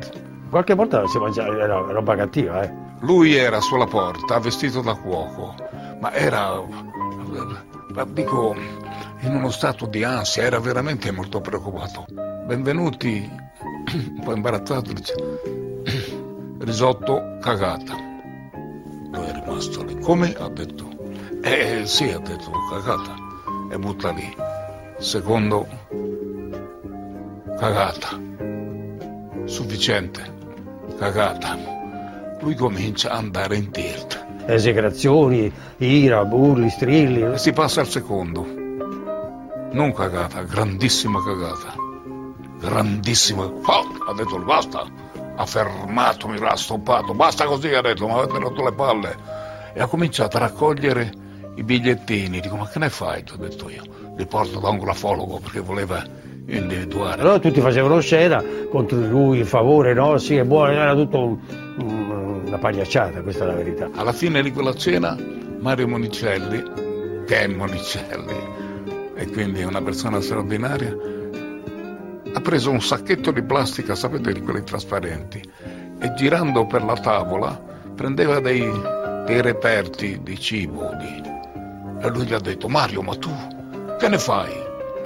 Qualche 0.48 0.74
volta 0.74 1.06
si 1.06 1.18
mangiava, 1.18 1.54
era 1.62 1.78
roba 1.78 2.16
cattiva, 2.16 2.62
eh. 2.62 2.87
Lui 3.00 3.36
era 3.36 3.60
sulla 3.60 3.86
porta, 3.86 4.40
vestito 4.40 4.80
da 4.80 4.94
cuoco, 4.94 5.54
ma 6.00 6.12
era, 6.12 6.60
dico, 8.08 8.56
in 9.20 9.34
uno 9.36 9.50
stato 9.50 9.86
di 9.86 10.02
ansia, 10.02 10.42
era 10.42 10.58
veramente 10.58 11.12
molto 11.12 11.40
preoccupato. 11.40 12.06
Benvenuti, 12.10 13.30
un 13.94 14.20
po' 14.24 14.34
imbarazzato, 14.34 14.92
dice, 14.92 15.14
risotto 16.58 17.36
cagata. 17.40 17.94
Lui 19.12 19.26
è 19.26 19.32
rimasto 19.32 19.84
lì. 19.84 19.96
Come? 20.00 20.34
Ha 20.36 20.48
detto. 20.48 20.88
Eh 21.42 21.82
sì, 21.84 22.10
ha 22.10 22.18
detto 22.18 22.50
cagata. 22.68 23.14
E 23.70 23.78
butta 23.78 24.10
lì. 24.10 24.36
Secondo, 24.98 25.68
cagata. 27.56 28.20
Sufficiente. 29.44 30.34
Cagata 30.98 31.77
lui 32.40 32.54
comincia 32.54 33.10
ad 33.10 33.18
andare 33.18 33.56
in 33.56 33.70
tilt. 33.70 34.26
Esecrazioni, 34.46 35.52
ira, 35.78 36.24
burli, 36.24 36.70
strilli. 36.70 37.22
E 37.22 37.38
si 37.38 37.52
passa 37.52 37.80
al 37.80 37.88
secondo. 37.88 38.46
Non 39.72 39.92
cagata, 39.92 40.42
grandissima 40.42 41.22
cagata. 41.22 41.74
Grandissima. 42.60 43.44
Oh, 43.44 43.86
ha 44.06 44.14
detto 44.14 44.38
basta. 44.38 44.86
Ha 45.36 45.46
fermato, 45.46 46.28
mi 46.28 46.38
l'ha 46.38 46.56
stoppato. 46.56 47.14
Basta 47.14 47.44
così, 47.44 47.72
ha 47.74 47.82
detto, 47.82 48.06
mi 48.06 48.14
avete 48.14 48.38
rotto 48.38 48.64
le 48.64 48.72
palle. 48.72 49.16
E 49.74 49.80
ha 49.80 49.86
cominciato 49.86 50.36
a 50.36 50.40
raccogliere 50.40 51.12
i 51.56 51.62
bigliettini. 51.62 52.40
Dico, 52.40 52.56
ma 52.56 52.68
che 52.68 52.78
ne 52.78 52.88
fai? 52.88 53.22
Ti 53.22 53.32
ho 53.32 53.36
detto 53.36 53.68
io. 53.68 53.82
Li 54.16 54.26
porto 54.26 54.58
da 54.58 54.68
un 54.68 54.78
grafologo 54.78 55.38
perché 55.38 55.60
voleva 55.60 56.02
individuare. 56.48 57.20
Allora 57.20 57.38
tutti 57.38 57.60
facevano 57.60 58.00
scena 58.00 58.42
contro 58.70 58.98
di 58.98 59.08
lui, 59.08 59.38
in 59.38 59.46
favore, 59.46 59.94
no? 59.94 60.18
Sì, 60.18 60.36
è 60.36 60.44
buono, 60.44 60.72
era 60.72 60.94
tutto 60.94 61.38
un, 61.78 62.42
una 62.46 62.58
pagliacciata, 62.58 63.22
questa 63.22 63.44
è 63.44 63.46
la 63.46 63.54
verità. 63.54 63.90
Alla 63.94 64.12
fine 64.12 64.42
di 64.42 64.50
quella 64.52 64.74
cena 64.74 65.16
Mario 65.60 65.88
Monicelli, 65.88 66.62
che 67.26 67.40
è 67.40 67.46
Monicelli 67.46 68.56
e 69.14 69.26
quindi 69.30 69.60
è 69.60 69.64
una 69.64 69.82
persona 69.82 70.20
straordinaria, 70.20 70.96
ha 72.32 72.40
preso 72.40 72.70
un 72.70 72.80
sacchetto 72.80 73.30
di 73.30 73.42
plastica, 73.42 73.94
sapete 73.94 74.32
di 74.32 74.40
quelli 74.40 74.62
trasparenti, 74.62 75.42
e 76.00 76.14
girando 76.14 76.66
per 76.66 76.84
la 76.84 76.94
tavola 76.94 77.60
prendeva 77.94 78.38
dei, 78.38 78.70
dei 79.26 79.42
reperti 79.42 80.20
di 80.22 80.38
cibo. 80.38 80.88
Di... 80.98 81.22
E 82.00 82.08
lui 82.10 82.26
gli 82.26 82.32
ha 82.32 82.38
detto, 82.38 82.68
Mario, 82.68 83.02
ma 83.02 83.16
tu 83.16 83.30
che 83.98 84.08
ne 84.08 84.18
fai? 84.18 84.52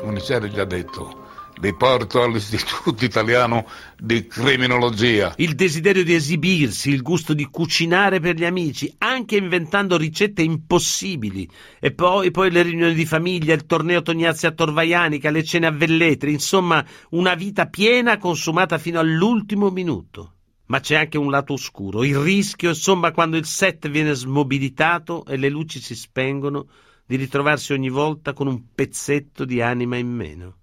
Monicelli 0.02 0.50
gli 0.50 0.61
ha 0.61 0.64
detto, 0.64 1.21
li 1.62 1.77
all'Istituto 2.18 3.05
Italiano 3.05 3.66
di 3.96 4.27
Criminologia. 4.27 5.33
Il 5.37 5.55
desiderio 5.55 6.03
di 6.03 6.12
esibirsi, 6.12 6.90
il 6.90 7.03
gusto 7.03 7.35
di 7.35 7.44
cucinare 7.44 8.18
per 8.18 8.35
gli 8.35 8.44
amici, 8.44 8.92
anche 8.98 9.37
inventando 9.37 9.96
ricette 9.96 10.42
impossibili. 10.42 11.48
E 11.79 11.92
poi, 11.92 12.33
poi 12.33 12.51
le 12.51 12.62
riunioni 12.62 12.94
di 12.94 13.07
famiglia, 13.07 13.55
il 13.55 13.66
torneo 13.66 14.03
Tognazzi 14.03 14.46
a 14.46 14.51
Torvaianica, 14.51 15.31
le 15.31 15.44
cene 15.44 15.66
a 15.66 15.70
Velletri, 15.70 16.33
insomma 16.33 16.85
una 17.11 17.35
vita 17.35 17.66
piena 17.66 18.18
consumata 18.18 18.79
fino 18.79 18.98
all'ultimo 18.98 19.70
minuto. 19.70 20.35
Ma 20.66 20.81
c'è 20.81 20.96
anche 20.96 21.18
un 21.18 21.31
lato 21.31 21.53
oscuro, 21.53 22.03
il 22.03 22.16
rischio, 22.16 22.70
insomma, 22.70 23.12
quando 23.12 23.37
il 23.37 23.44
set 23.44 23.88
viene 23.88 24.14
smobilitato 24.14 25.25
e 25.27 25.37
le 25.37 25.51
luci 25.51 25.81
si 25.81 25.94
spengono, 25.94 26.66
di 27.05 27.16
ritrovarsi 27.16 27.72
ogni 27.72 27.90
volta 27.90 28.33
con 28.33 28.46
un 28.46 28.72
pezzetto 28.75 29.44
di 29.44 29.61
anima 29.61 29.96
in 29.96 30.09
meno. 30.09 30.57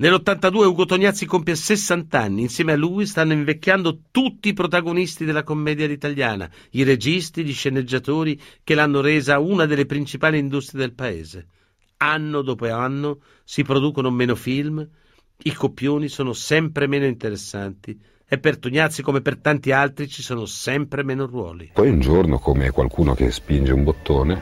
Nell'82 0.00 0.64
Ugo 0.64 0.84
Tognazzi 0.84 1.26
compie 1.26 1.56
60 1.56 2.20
anni, 2.20 2.42
insieme 2.42 2.70
a 2.70 2.76
lui 2.76 3.04
stanno 3.04 3.32
invecchiando 3.32 4.02
tutti 4.12 4.50
i 4.50 4.52
protagonisti 4.52 5.24
della 5.24 5.42
commedia 5.42 5.86
italiana, 5.86 6.48
i 6.70 6.84
registi, 6.84 7.42
gli 7.42 7.52
sceneggiatori 7.52 8.40
che 8.62 8.76
l'hanno 8.76 9.00
resa 9.00 9.40
una 9.40 9.66
delle 9.66 9.86
principali 9.86 10.38
industrie 10.38 10.80
del 10.82 10.94
paese. 10.94 11.46
Anno 11.96 12.42
dopo 12.42 12.72
anno 12.72 13.18
si 13.42 13.64
producono 13.64 14.08
meno 14.12 14.36
film, 14.36 14.88
i 15.36 15.52
coppioni 15.52 16.06
sono 16.06 16.32
sempre 16.32 16.86
meno 16.86 17.04
interessanti 17.04 17.98
e 18.24 18.38
per 18.38 18.56
Tognazzi 18.56 19.02
come 19.02 19.20
per 19.20 19.38
tanti 19.38 19.72
altri 19.72 20.06
ci 20.06 20.22
sono 20.22 20.44
sempre 20.44 21.02
meno 21.02 21.26
ruoli. 21.26 21.72
Poi 21.74 21.90
un 21.90 21.98
giorno, 21.98 22.38
come 22.38 22.70
qualcuno 22.70 23.14
che 23.16 23.32
spinge 23.32 23.72
un 23.72 23.82
bottone, 23.82 24.40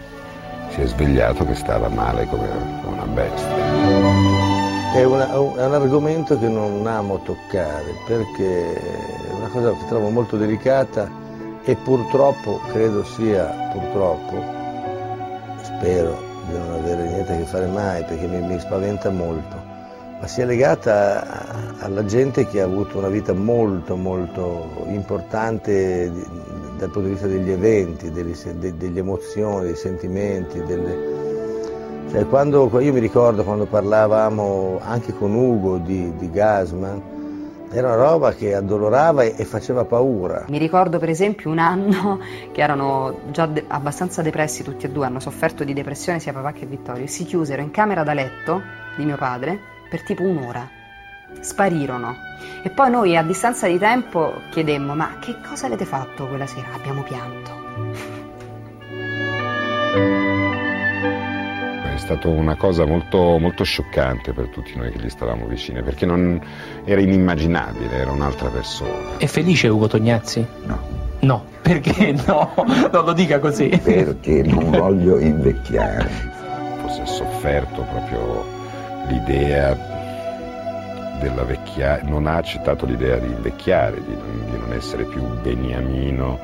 si 0.73 0.83
è 0.83 0.87
svegliato 0.87 1.47
che 1.47 1.55
stava 1.55 1.89
male 1.89 2.27
come 2.27 2.51
una 2.85 3.07
bestia. 3.07 4.56
È, 4.95 5.05
una, 5.05 5.31
è, 5.31 5.37
un 5.37 5.75
argomento 5.75 6.39
che 6.39 6.49
non 6.49 6.87
amo 6.87 7.19
toccare 7.21 7.95
perché 8.07 8.75
è 8.75 9.33
una 9.33 9.49
cosa 9.49 9.73
che 9.73 9.85
trovo 9.89 10.09
molto 10.09 10.37
delicata 10.37 11.11
e 11.65 11.75
purtroppo, 11.77 12.61
credo 12.73 13.05
sia 13.05 13.71
purtroppo, 13.73 14.43
spero 15.63 16.17
di 16.47 16.57
non 16.57 16.73
avere 16.73 17.09
niente 17.09 17.33
a 17.33 17.37
che 17.37 17.45
fare 17.45 17.67
mai 17.67 18.05
perché 18.05 18.27
mi, 18.27 18.41
mi 18.41 18.59
spaventa 18.59 19.11
molto, 19.11 19.57
ma 20.21 20.27
sia 20.27 20.47
legata 20.47 21.77
alla 21.81 22.05
gente 22.05 22.47
che 22.47 22.61
ha 22.61 22.65
avuto 22.65 22.99
una 22.99 23.09
vita 23.09 23.35
molto 23.35 23.97
molto 23.97 24.85
importante 24.87 26.11
dal 26.79 26.91
punto 26.91 27.09
di 27.09 27.15
vista 27.15 27.27
degli 27.27 27.51
eventi, 27.51 28.11
degli, 28.11 28.35
degli 28.35 28.99
emozioni, 28.99 29.65
dei 29.67 29.77
sentimenti, 29.77 30.63
delle, 30.63 31.26
cioè, 32.11 32.27
quando, 32.27 32.71
io 32.81 32.93
mi 32.93 33.01
ricordo 33.01 33.43
quando 33.43 33.67
parlavamo 33.67 34.81
anche 34.83 35.13
con 35.13 35.35
Ugo 35.35 35.79
di, 35.79 36.17
di 36.17 36.31
Gasman, 36.31 37.15
era 37.71 37.89
una 37.89 37.97
roba 37.97 38.33
che 38.33 38.55
addolorava 38.55 39.25
e, 39.25 39.45
faceva 39.45 39.85
paura. 39.85 40.45
Mi 40.49 40.59
ricordo 40.59 40.99
per 40.99 41.09
esempio 41.09 41.51
un 41.51 41.59
anno 41.59 42.21
che 42.53 42.61
erano 42.61 43.19
già 43.31 43.47
de- 43.47 43.65
abbastanza 43.67 44.23
depressi 44.23 44.63
tutti 44.63 44.87
e 44.87 44.91
due, 44.91 45.07
hanno 45.07 45.21
sofferto 45.21 45.65
di 45.65 45.73
depressione 45.73 46.21
sia 46.21 46.33
papà 46.33 46.53
che 46.53 46.65
Vittorio, 46.67 47.07
si 47.07 47.25
chiusero 47.25 47.61
in 47.61 47.71
camera 47.71 48.03
da 48.03 48.15
letto 48.15 48.63
di 48.97 49.05
mio 49.05 49.17
padre 49.17 49.59
per 49.91 50.03
tipo 50.03 50.23
un'ora. 50.23 50.69
Sparirono. 51.41 52.15
E 52.63 52.71
poi 52.71 52.91
noi 52.91 53.17
a 53.17 53.23
distanza 53.23 53.67
di 53.67 53.79
tempo 53.79 54.41
chiedemmo, 54.51 54.95
ma 54.95 55.19
che 55.21 55.37
cosa 55.47 55.67
avete 55.67 55.85
fatto 55.85 56.29
quella 56.29 56.47
sera? 56.47 56.69
Abbiamo 56.73 57.03
pianto. 57.03 57.65
è 61.97 61.99
stata 61.99 62.29
una 62.29 62.57
cosa 62.57 62.85
molto, 62.85 63.39
molto, 63.39 63.65
scioccante 63.65 64.33
per 64.33 64.49
tutti 64.49 64.77
noi 64.77 64.93
che 64.93 64.99
gli 64.99 65.09
stavamo 65.09 65.47
vicini, 65.47 65.83
perché 65.83 66.05
non, 66.07 66.41
era 66.85 67.01
inimmaginabile, 67.01 67.97
era 67.97 68.13
un'altra 68.13 68.49
persona. 68.51 69.17
È 69.17 69.27
felice 69.27 69.69
Ugo 69.69 69.89
Tognazzi? 69.89 70.47
No. 70.65 71.05
No, 71.21 71.45
perché 71.63 72.13
no? 72.27 72.53
Non 72.93 73.05
lo 73.05 73.13
dica 73.15 73.39
così. 73.39 73.69
Perché 73.83 74.43
non 74.43 74.71
voglio 74.77 75.19
invecchiare. 75.19 76.09
Forse 76.83 77.01
ha 77.01 77.07
sofferto 77.07 77.83
proprio 77.83 78.45
l'idea 79.09 79.75
della 81.19 81.45
vecchiaia, 81.45 82.07
non 82.07 82.27
ha 82.27 82.37
accettato 82.37 82.85
l'idea 82.85 83.17
di 83.17 83.29
invecchiare, 83.29 84.03
di 84.05 84.15
non, 84.15 84.51
di 84.51 84.59
non 84.59 84.73
essere 84.75 85.05
più 85.05 85.23
beniamino 85.41 86.39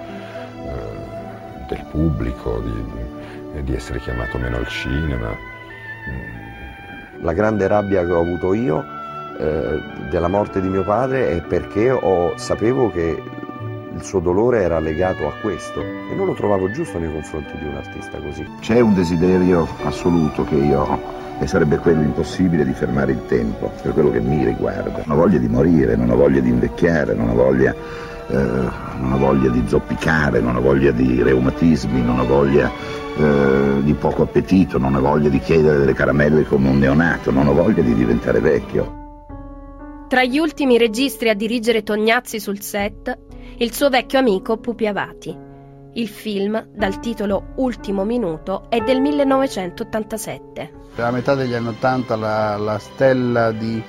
eh, 0.64 1.66
del 1.68 1.84
pubblico, 1.90 2.58
di, 2.60 3.20
di 3.60 3.74
essere 3.74 3.98
chiamato 4.00 4.38
meno 4.38 4.56
al 4.56 4.66
cinema. 4.66 5.36
La 7.20 7.32
grande 7.32 7.66
rabbia 7.66 8.04
che 8.04 8.12
ho 8.12 8.20
avuto 8.20 8.54
io 8.54 8.84
eh, 9.38 9.80
della 10.10 10.28
morte 10.28 10.60
di 10.60 10.68
mio 10.68 10.84
padre 10.84 11.30
è 11.30 11.40
perché 11.42 11.90
ho, 11.90 12.36
sapevo 12.36 12.90
che 12.90 13.22
il 13.94 14.02
suo 14.02 14.20
dolore 14.20 14.62
era 14.62 14.80
legato 14.80 15.26
a 15.26 15.32
questo 15.40 15.80
e 15.80 16.14
non 16.14 16.26
lo 16.26 16.34
trovavo 16.34 16.70
giusto 16.70 16.98
nei 16.98 17.12
confronti 17.12 17.56
di 17.58 17.66
un 17.66 17.76
artista 17.76 18.18
così. 18.18 18.46
C'è 18.60 18.80
un 18.80 18.94
desiderio 18.94 19.68
assoluto 19.84 20.44
che 20.44 20.56
io 20.56 20.80
ho 20.80 21.20
e 21.38 21.46
sarebbe 21.46 21.78
quello 21.78 22.02
impossibile 22.02 22.64
di 22.64 22.72
fermare 22.72 23.12
il 23.12 23.26
tempo, 23.26 23.70
per 23.82 23.92
quello 23.92 24.10
che 24.10 24.20
mi 24.20 24.44
riguarda. 24.44 25.02
Non 25.04 25.16
ho 25.16 25.20
voglia 25.20 25.38
di 25.38 25.48
morire, 25.48 25.96
non 25.96 26.10
ho 26.10 26.16
voglia 26.16 26.40
di 26.40 26.48
invecchiare, 26.48 27.14
non 27.14 27.30
ho 27.30 27.34
voglia, 27.34 27.74
eh, 28.32 28.36
non 28.98 29.12
ho 29.12 29.18
voglia 29.18 29.50
di 29.50 29.62
zoppicare, 29.66 30.40
non 30.40 30.56
ho 30.56 30.60
voglia 30.60 30.90
di 30.90 31.22
reumatismi, 31.22 32.02
non 32.02 32.20
ho 32.20 32.26
voglia 32.26 32.70
eh, 33.16 33.82
di 33.82 33.92
poco 33.92 34.22
appetito, 34.22 34.78
non 34.78 34.94
ho 34.94 35.00
voglia 35.00 35.28
di 35.28 35.38
chiedere 35.38 35.78
delle 35.78 35.92
caramelle 35.92 36.44
come 36.44 36.70
un 36.70 36.78
neonato, 36.78 37.30
non 37.30 37.46
ho 37.46 37.52
voglia 37.52 37.82
di 37.82 37.94
diventare 37.94 38.40
vecchio. 38.40 39.00
Tra 40.08 40.24
gli 40.24 40.38
ultimi 40.38 40.78
registri 40.78 41.28
a 41.28 41.34
dirigere 41.34 41.82
Tognazzi 41.82 42.40
sul 42.40 42.60
set, 42.60 43.18
il 43.58 43.72
suo 43.72 43.88
vecchio 43.90 44.18
amico 44.18 44.56
Pupi 44.56 44.86
Avati. 44.86 45.50
Il 45.94 46.08
film, 46.08 46.68
dal 46.74 47.00
titolo 47.00 47.52
Ultimo 47.56 48.04
minuto, 48.04 48.64
è 48.70 48.80
del 48.80 49.00
1987. 49.00 50.72
A 50.96 51.10
metà 51.10 51.34
degli 51.34 51.52
anni 51.52 51.68
Ottanta 51.68 52.16
la, 52.16 52.56
la, 52.56 52.78
stella 52.78 53.52
di, 53.52 53.82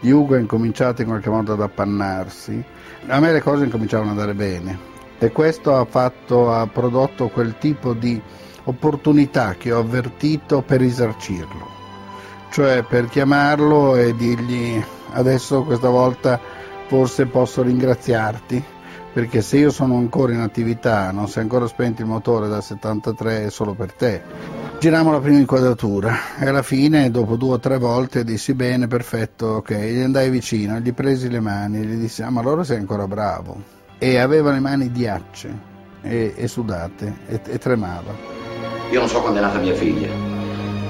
di 0.00 0.10
Ugo 0.10 0.36
è 0.36 0.40
incominciata 0.40 1.00
in 1.00 1.08
qualche 1.08 1.30
modo 1.30 1.54
ad 1.54 1.62
appannarsi. 1.62 2.62
A 3.06 3.20
me 3.20 3.32
le 3.32 3.40
cose 3.40 3.64
incominciavano 3.64 4.10
ad 4.10 4.18
andare 4.18 4.34
bene 4.34 4.78
e 5.18 5.32
questo 5.32 5.76
ha, 5.76 5.84
fatto, 5.84 6.52
ha 6.52 6.66
prodotto 6.66 7.28
quel 7.28 7.56
tipo 7.58 7.94
di 7.94 8.20
opportunità 8.64 9.54
che 9.54 9.72
ho 9.72 9.80
avvertito 9.80 10.62
per 10.62 10.80
risarcirlo, 10.80 11.68
cioè 12.50 12.82
per 12.82 13.06
chiamarlo 13.06 13.96
e 13.96 14.14
dirgli 14.14 14.82
adesso 15.12 15.62
questa 15.62 15.88
volta 15.88 16.38
forse 16.86 17.26
posso 17.26 17.62
ringraziarti 17.62 18.62
perché 19.12 19.40
se 19.40 19.58
io 19.58 19.70
sono 19.70 19.96
ancora 19.96 20.32
in 20.32 20.40
attività, 20.40 21.10
non 21.10 21.28
si 21.28 21.38
è 21.38 21.42
ancora 21.42 21.66
spento 21.66 22.02
il 22.02 22.08
motore 22.08 22.46
dal 22.46 22.62
73 22.62 23.46
è 23.46 23.50
solo 23.50 23.74
per 23.74 23.92
te. 23.92 24.57
Giriamo 24.80 25.10
la 25.10 25.18
prima 25.18 25.38
inquadratura 25.38 26.38
e 26.38 26.46
alla 26.46 26.62
fine, 26.62 27.10
dopo 27.10 27.34
due 27.34 27.54
o 27.54 27.58
tre 27.58 27.78
volte, 27.78 28.22
dissi 28.22 28.54
bene, 28.54 28.86
perfetto, 28.86 29.46
ok, 29.46 29.74
gli 29.74 30.02
andai 30.02 30.30
vicino, 30.30 30.78
gli 30.78 30.92
presi 30.92 31.28
le 31.28 31.40
mani, 31.40 31.78
gli 31.78 31.96
dissi 31.96 32.22
ah 32.22 32.30
ma 32.30 32.38
allora 32.40 32.62
sei 32.62 32.76
ancora 32.76 33.08
bravo. 33.08 33.60
E 33.98 34.18
aveva 34.18 34.52
le 34.52 34.60
mani 34.60 34.92
diacce 34.92 35.52
e, 36.00 36.32
e 36.36 36.46
sudate 36.46 37.12
e, 37.26 37.40
e 37.44 37.58
tremava. 37.58 38.14
Io 38.92 39.00
non 39.00 39.08
so 39.08 39.20
quando 39.20 39.40
è 39.40 39.42
nata 39.42 39.58
mia 39.58 39.74
figlia, 39.74 40.12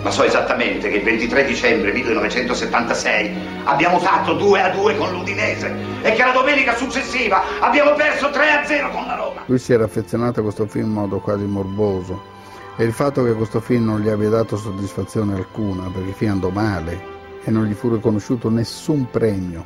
ma 0.03 0.11
so 0.11 0.23
esattamente 0.23 0.91
che 0.91 0.99
il 0.99 1.05
23 1.05 1.45
dicembre 1.47 1.91
1976 1.91 3.37
abbiamo 3.65 4.01
fatto 4.01 4.35
2 4.35 4.61
a 4.61 4.69
2 4.69 4.99
con 4.99 5.13
l'Udinese 5.13 5.75
e 6.03 6.13
che 6.13 6.25
la 6.25 6.33
domenica 6.33 6.77
successiva 6.77 7.41
abbiamo 7.61 7.95
perso 7.95 8.29
3 8.29 8.51
a 8.51 8.67
0 8.67 8.91
con 8.91 9.07
la 9.07 9.15
Roma. 9.15 9.45
Lui 9.47 9.59
si 9.59 9.73
era 9.73 9.85
affezionato 9.85 10.41
a 10.41 10.43
questo 10.43 10.67
film 10.67 10.89
in 10.89 10.93
modo 10.93 11.21
quasi 11.21 11.45
morboso 11.45 12.37
e 12.81 12.85
il 12.85 12.93
fatto 12.93 13.25
che 13.25 13.33
questo 13.33 13.59
film 13.59 13.87
non 13.87 14.01
gli 14.01 14.09
abbia 14.09 14.29
dato 14.29 14.57
soddisfazione 14.57 15.35
alcuna 15.35 15.91
perché 15.91 16.11
il 16.11 16.15
film 16.15 16.31
andò 16.31 16.49
male 16.51 17.17
e 17.43 17.51
non 17.51 17.65
gli 17.65 17.75
fu 17.75 17.93
riconosciuto 17.93 18.51
nessun 18.51 19.11
premio, 19.11 19.65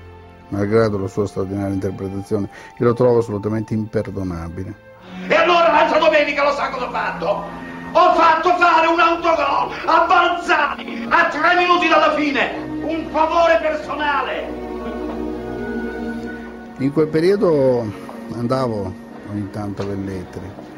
malgrado 0.48 0.96
la 0.96 1.08
sua 1.08 1.26
straordinaria 1.26 1.74
interpretazione, 1.74 2.48
io 2.78 2.86
lo 2.86 2.94
trovo 2.94 3.18
assolutamente 3.18 3.74
imperdonabile. 3.74 4.74
E 5.28 5.34
allora 5.34 5.70
l'altra 5.70 5.98
domenica 5.98 6.42
lo 6.42 6.52
sa 6.52 6.70
cosa 6.70 6.86
ho 6.86 6.90
fatto? 6.90 7.26
Ho 7.92 8.14
fatto 8.14 8.48
fare 8.56 8.86
un 8.86 8.98
autogol 8.98 9.72
a 9.84 10.06
Balzani 10.06 11.06
a 11.10 11.28
tre 11.28 11.54
minuti 11.56 11.88
dalla 11.88 12.14
fine. 12.14 12.80
Un 12.80 13.08
favore 13.10 13.58
personale. 13.60 14.60
In 16.78 16.90
quel 16.90 17.08
periodo 17.08 17.84
andavo 18.32 18.90
ogni 19.30 19.50
tanto 19.50 19.82
a 19.82 19.84
Velletri. 19.84 20.70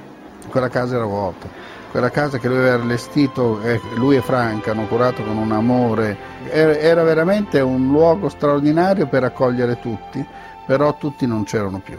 Quella 0.49 0.69
casa 0.69 0.97
era 0.97 1.05
vuota. 1.05 1.49
Quella 1.91 2.11
casa 2.11 2.39
che 2.39 2.49
lui 2.49 2.57
aveva 2.59 2.83
allestito, 2.83 3.61
eh, 3.63 3.81
lui 3.95 4.17
e 4.17 4.21
Franca 4.21 4.73
hanno 4.73 4.87
curato 4.87 5.23
con 5.23 5.37
un 5.37 5.53
amore. 5.53 6.17
Era, 6.51 6.77
era 6.77 7.03
veramente 7.05 7.61
un 7.61 7.91
luogo 7.91 8.29
straordinario 8.29 9.07
per 9.07 9.23
accogliere 9.25 9.79
tutti, 9.79 10.25
però 10.67 10.97
tutti 10.97 11.27
non 11.27 11.45
c'erano 11.45 11.81
più. 11.81 11.99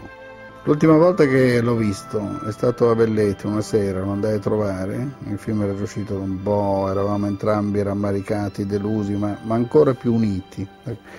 L'ultima 0.64 0.96
volta 0.96 1.24
che 1.26 1.60
l'ho 1.60 1.76
visto 1.76 2.40
è 2.44 2.50
stato 2.50 2.90
a 2.90 2.94
Velletti 2.96 3.46
una 3.46 3.60
sera, 3.60 4.00
lo 4.00 4.10
andai 4.10 4.34
a 4.34 4.38
trovare, 4.40 5.14
il 5.28 5.38
film 5.38 5.62
era 5.62 5.72
uscito 5.72 6.14
un 6.16 6.42
po', 6.42 6.88
eravamo 6.90 7.26
entrambi 7.26 7.80
rammaricati, 7.80 8.66
delusi, 8.66 9.12
ma, 9.12 9.38
ma 9.44 9.54
ancora 9.54 9.94
più 9.94 10.12
uniti, 10.12 10.66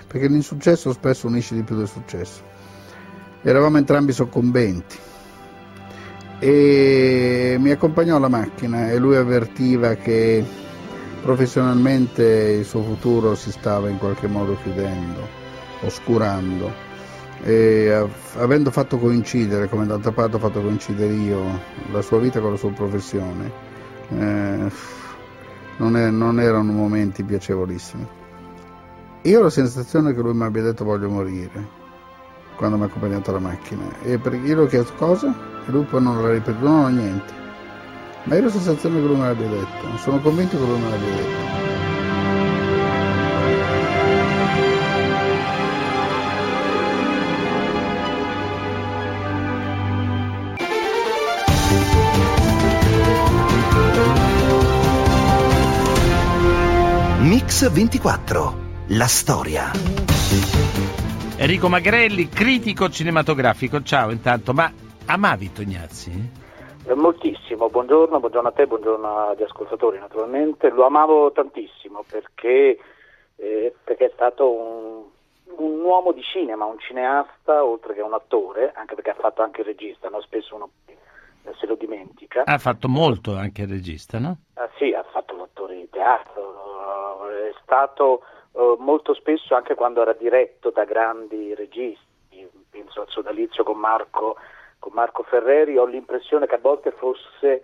perché 0.06 0.28
l'insuccesso 0.28 0.92
spesso 0.92 1.28
unisce 1.28 1.56
di 1.56 1.64
più 1.64 1.78
del 1.78 1.88
successo. 1.88 2.42
Eravamo 3.42 3.78
entrambi 3.78 4.12
soccombenti 4.12 4.98
e 6.40 7.58
mi 7.60 7.72
accompagnò 7.72 8.18
alla 8.18 8.28
macchina 8.28 8.92
e 8.92 8.98
lui 8.98 9.16
avvertiva 9.16 9.96
che 9.96 10.46
professionalmente 11.22 12.24
il 12.60 12.66
suo 12.66 12.84
futuro 12.84 13.36
si 13.36 13.52
stava 13.52 13.90
in 13.90 13.98
qualche 13.98 14.28
modo 14.28 14.56
chiudendo, 14.62 15.28
oscurando 15.82 16.86
e 17.44 18.10
avendo 18.38 18.72
fatto 18.72 18.98
coincidere, 18.98 19.70
come 19.70 19.86
d'altra 19.86 20.12
parte 20.12 20.36
ho 20.36 20.40
fatto 20.40 20.62
coincidere 20.62 21.14
io, 21.14 21.60
la 21.92 22.02
sua 22.02 22.20
vita 22.20 22.40
con 22.40 22.52
la 22.52 22.58
sua 22.58 22.72
professione, 22.72 23.52
eh, 24.10 24.72
non, 25.78 25.98
è, 25.98 26.10
non, 26.10 26.40
erano 26.40 26.72
momenti 26.72 27.24
piacevolissimi. 27.24 28.08
Io 29.24 29.40
ho 29.40 29.44
la 29.44 29.50
sensazione 29.50 30.14
che 30.14 30.22
lui 30.22 30.34
mi 30.34 30.44
abbia 30.44 30.62
detto 30.62 30.84
voglio 30.84 31.10
morire 31.10 31.86
quando 32.58 32.76
mi 32.76 32.84
ha 32.84 32.86
accompagnato 32.88 33.30
alla 33.30 33.40
macchina 33.40 33.84
e 34.02 34.18
perché 34.18 34.38
io 34.38 34.64
ho 34.64 34.66
chiesto 34.66 34.94
cosa 34.96 35.34
e 35.66 35.72
lui 35.72 35.84
poi 35.84 36.02
non 36.02 36.22
l'ha 36.22 36.32
ripetuto, 36.32 36.68
non 36.68 36.84
ho 36.84 36.88
niente. 36.90 37.34
Ma 38.24 38.36
io 38.36 38.42
ho 38.42 38.46
la 38.46 38.52
sensazione 38.52 39.00
che 39.00 39.06
lui 39.06 39.16
me 39.16 39.28
l'abbia 39.28 39.48
detto, 39.48 39.98
sono 39.98 40.20
convinto 40.20 40.58
che 40.58 40.66
lui 40.66 40.80
me 40.80 40.90
l'abbia 40.90 41.16
detto. 41.16 41.56
Mix 57.22 57.70
24. 57.70 58.58
La 58.88 59.08
storia. 59.08 60.17
Enrico 61.40 61.70
Magrelli, 61.70 62.30
critico 62.30 62.90
cinematografico. 62.90 63.84
Ciao 63.84 64.10
intanto, 64.10 64.54
ma 64.54 64.72
amavi 65.06 65.52
Tognazzi? 65.52 66.12
Eh, 66.88 66.96
moltissimo, 66.96 67.70
buongiorno, 67.70 68.20
buongiorno 68.20 68.48
a 68.48 68.52
te, 68.52 68.66
buongiorno 68.66 69.30
agli 69.30 69.44
ascoltatori 69.44 70.00
naturalmente. 70.00 70.72
Lo 70.72 70.88
amavo 70.88 71.32
tantissimo 71.32 72.04
perché, 72.10 72.80
eh, 73.36 73.76
perché 73.84 74.06
è 74.06 74.12
stato 74.16 74.52
un, 74.52 75.04
un, 75.58 75.80
uomo 75.82 76.12
di 76.12 76.24
cinema, 76.24 76.66
un 76.66 76.80
cineasta 76.80 77.64
oltre 77.64 77.94
che 77.94 78.02
un 78.02 78.16
attore, 78.16 78.74
anche 78.76 78.96
perché 78.96 79.12
ha 79.12 79.22
fatto 79.22 79.44
anche 79.44 79.62
il 79.62 79.68
regista, 79.68 80.10
no? 80.10 80.20
spesso 80.22 80.56
uno 80.56 80.72
se 81.60 81.68
lo 81.68 81.76
dimentica. 81.76 82.46
Ha 82.46 82.58
fatto 82.58 82.90
molto 82.90 83.36
anche 83.36 83.62
il 83.62 83.70
regista, 83.70 84.18
no? 84.18 84.38
Ah, 84.56 84.68
sì, 84.78 84.92
ha 84.92 85.04
fatto 85.04 85.38
l'attore 85.38 85.76
di 85.76 85.88
teatro, 85.90 87.30
è 87.30 87.54
stato 87.62 88.24
uh, 88.58 88.76
molto 88.80 89.14
spesso 89.14 89.56
anche 89.56 89.76
quando 89.76 90.02
era 90.02 90.14
diretto 90.14 90.72
da 90.72 90.84
grandi 90.84 91.54
registi, 91.56 92.48
penso 92.70 93.02
al 93.02 93.10
sodalizio 93.10 93.64
con 93.64 93.78
Marco, 93.78 94.38
con 94.80 94.92
Marco 94.94 95.24
Ferreri, 95.24 95.78
ho 95.78 95.86
l'impressione 95.86 96.48
che 96.48 96.56
a 96.56 96.60
volte 96.62 96.92
fosse, 96.92 97.64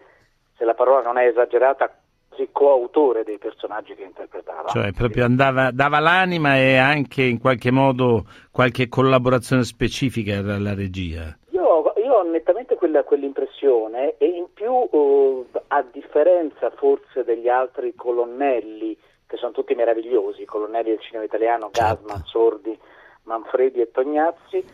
se 0.56 0.66
la 0.66 0.74
parola 0.74 1.02
non 1.02 1.18
è 1.18 1.28
esagerata, 1.28 1.94
quasi 2.34 2.50
coautore 2.52 3.24
dei 3.24 3.38
personaggi 3.38 3.94
che 3.94 4.04
interpretava. 4.04 4.70
Cioè 4.70 4.92
proprio 4.92 5.26
andava, 5.26 5.72
dava 5.72 6.00
l'anima 6.00 6.58
e 6.58 6.78
anche 6.78 7.22
in 7.24 7.40
qualche 7.40 7.72
modo 7.72 8.26
qualche 8.52 8.90
collaborazione 8.90 9.64
specifica 9.64 10.38
alla 10.38 10.74
regia. 10.74 11.38
Io, 11.52 11.94
io 11.98 12.14
ho 12.14 12.24
nettamente 12.24 12.76
quella, 12.76 13.04
quell'impressione 13.04 14.16
e 14.18 14.26
in 14.26 14.48
più 14.54 14.72
uh, 14.72 15.48
a 15.68 15.84
differenza 15.92 16.72
forse 16.72 17.24
degli 17.24 17.48
altri 17.48 17.94
colonnelli 17.96 18.98
che 19.28 19.38
sono 19.38 19.52
tutti 19.52 19.76
meravigliosi, 19.76 20.42
i 20.42 20.46
colonnelli 20.46 20.90
del 20.90 21.00
cinema 21.00 21.24
italiano, 21.24 21.70
certo. 21.72 22.04
Gasman, 22.04 22.24
Sordi, 22.26 22.80
Manfredi 23.24 23.82
e 23.82 23.92
Tognazzi, 23.92 24.66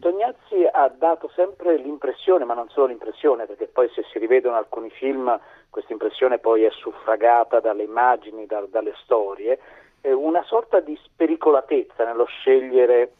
Tognazzi 0.00 0.66
ha 0.70 0.88
dato 0.88 1.30
sempre 1.34 1.76
l'impressione, 1.76 2.44
ma 2.44 2.54
non 2.54 2.68
solo 2.70 2.86
l'impressione, 2.86 3.46
perché 3.46 3.66
poi 3.66 3.88
se 3.94 4.04
si 4.10 4.18
rivedono 4.18 4.56
alcuni 4.56 4.90
film 4.90 5.38
questa 5.70 5.92
impressione 5.92 6.38
poi 6.38 6.64
è 6.64 6.70
suffragata 6.70 7.60
dalle 7.60 7.84
immagini, 7.84 8.46
da, 8.46 8.64
dalle 8.68 8.94
storie, 9.02 9.58
eh, 10.00 10.12
una 10.12 10.42
sorta 10.44 10.80
di 10.80 10.98
spericolatezza 11.04 12.04
nello 12.04 12.24
scegliere 12.24 13.12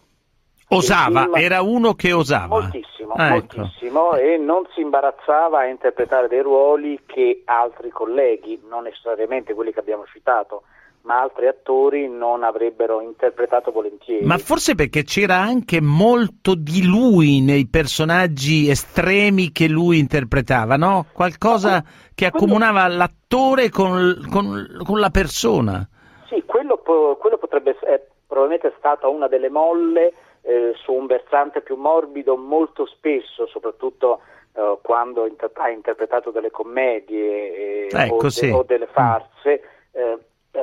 Osava, 0.69 1.31
era 1.35 1.63
uno 1.63 1.95
che 1.95 2.13
osava. 2.13 2.59
Moltissimo, 2.59 3.13
ah, 3.15 3.31
moltissimo 3.31 4.15
ecco. 4.15 4.17
e 4.17 4.37
non 4.37 4.67
si 4.75 4.81
imbarazzava 4.81 5.61
a 5.61 5.67
interpretare 5.67 6.27
dei 6.27 6.41
ruoli 6.41 7.03
che 7.07 7.43
altri 7.45 7.91
colleghi, 7.91 8.61
non 8.69 8.83
necessariamente 8.83 9.55
quelli 9.55 9.73
che 9.73 9.79
abbiamo 9.79 10.05
citato, 10.07 10.65
ma 11.07 11.21
altri 11.21 11.47
attori 11.47 12.09
non 12.09 12.43
avrebbero 12.43 13.01
interpretato 13.01 13.71
volentieri. 13.71 14.25
Ma 14.27 14.39
forse 14.39 14.75
perché 14.75 15.05
c'era 15.05 15.37
anche 15.37 15.81
molto 15.81 16.55
di 16.57 16.85
lui 16.85 17.41
nei 17.41 17.69
personaggi 17.69 18.69
estremi 18.69 19.53
che 19.53 19.69
lui 19.69 20.01
interpretava, 20.01 20.77
no? 20.77 21.07
Qualcosa 21.13 21.83
che 22.13 22.27
accomunava 22.27 22.89
l'attore 22.89 23.71
con, 23.71 24.27
con, 24.31 24.83
con 24.85 24.99
la 24.99 25.11
persona. 25.11 25.89
Sì, 26.29 26.43
quello, 26.45 26.79
quello 26.79 27.39
potrebbe 27.39 27.71
essere 27.71 28.11
probabilmente 28.27 28.75
stata 28.77 29.07
una 29.07 29.29
delle 29.29 29.49
molle 29.49 30.13
eh, 30.43 30.73
su 30.75 30.93
un 30.93 31.07
versante 31.07 31.61
più 31.61 31.77
morbido 31.77 32.37
molto 32.37 32.85
spesso, 32.85 33.47
soprattutto 33.47 34.23
eh, 34.55 34.79
quando 34.83 35.25
inter- 35.27 35.53
ha 35.55 35.71
interpretato 35.71 36.33
delle 36.33 36.51
commedie 36.51 37.87
eh, 37.87 37.89
ecco, 37.93 38.27
o, 38.27 38.29
sì. 38.29 38.47
de- 38.47 38.53
o, 38.53 38.65
delle 38.65 38.89
farse, 38.89 39.63
eh, 39.93 40.19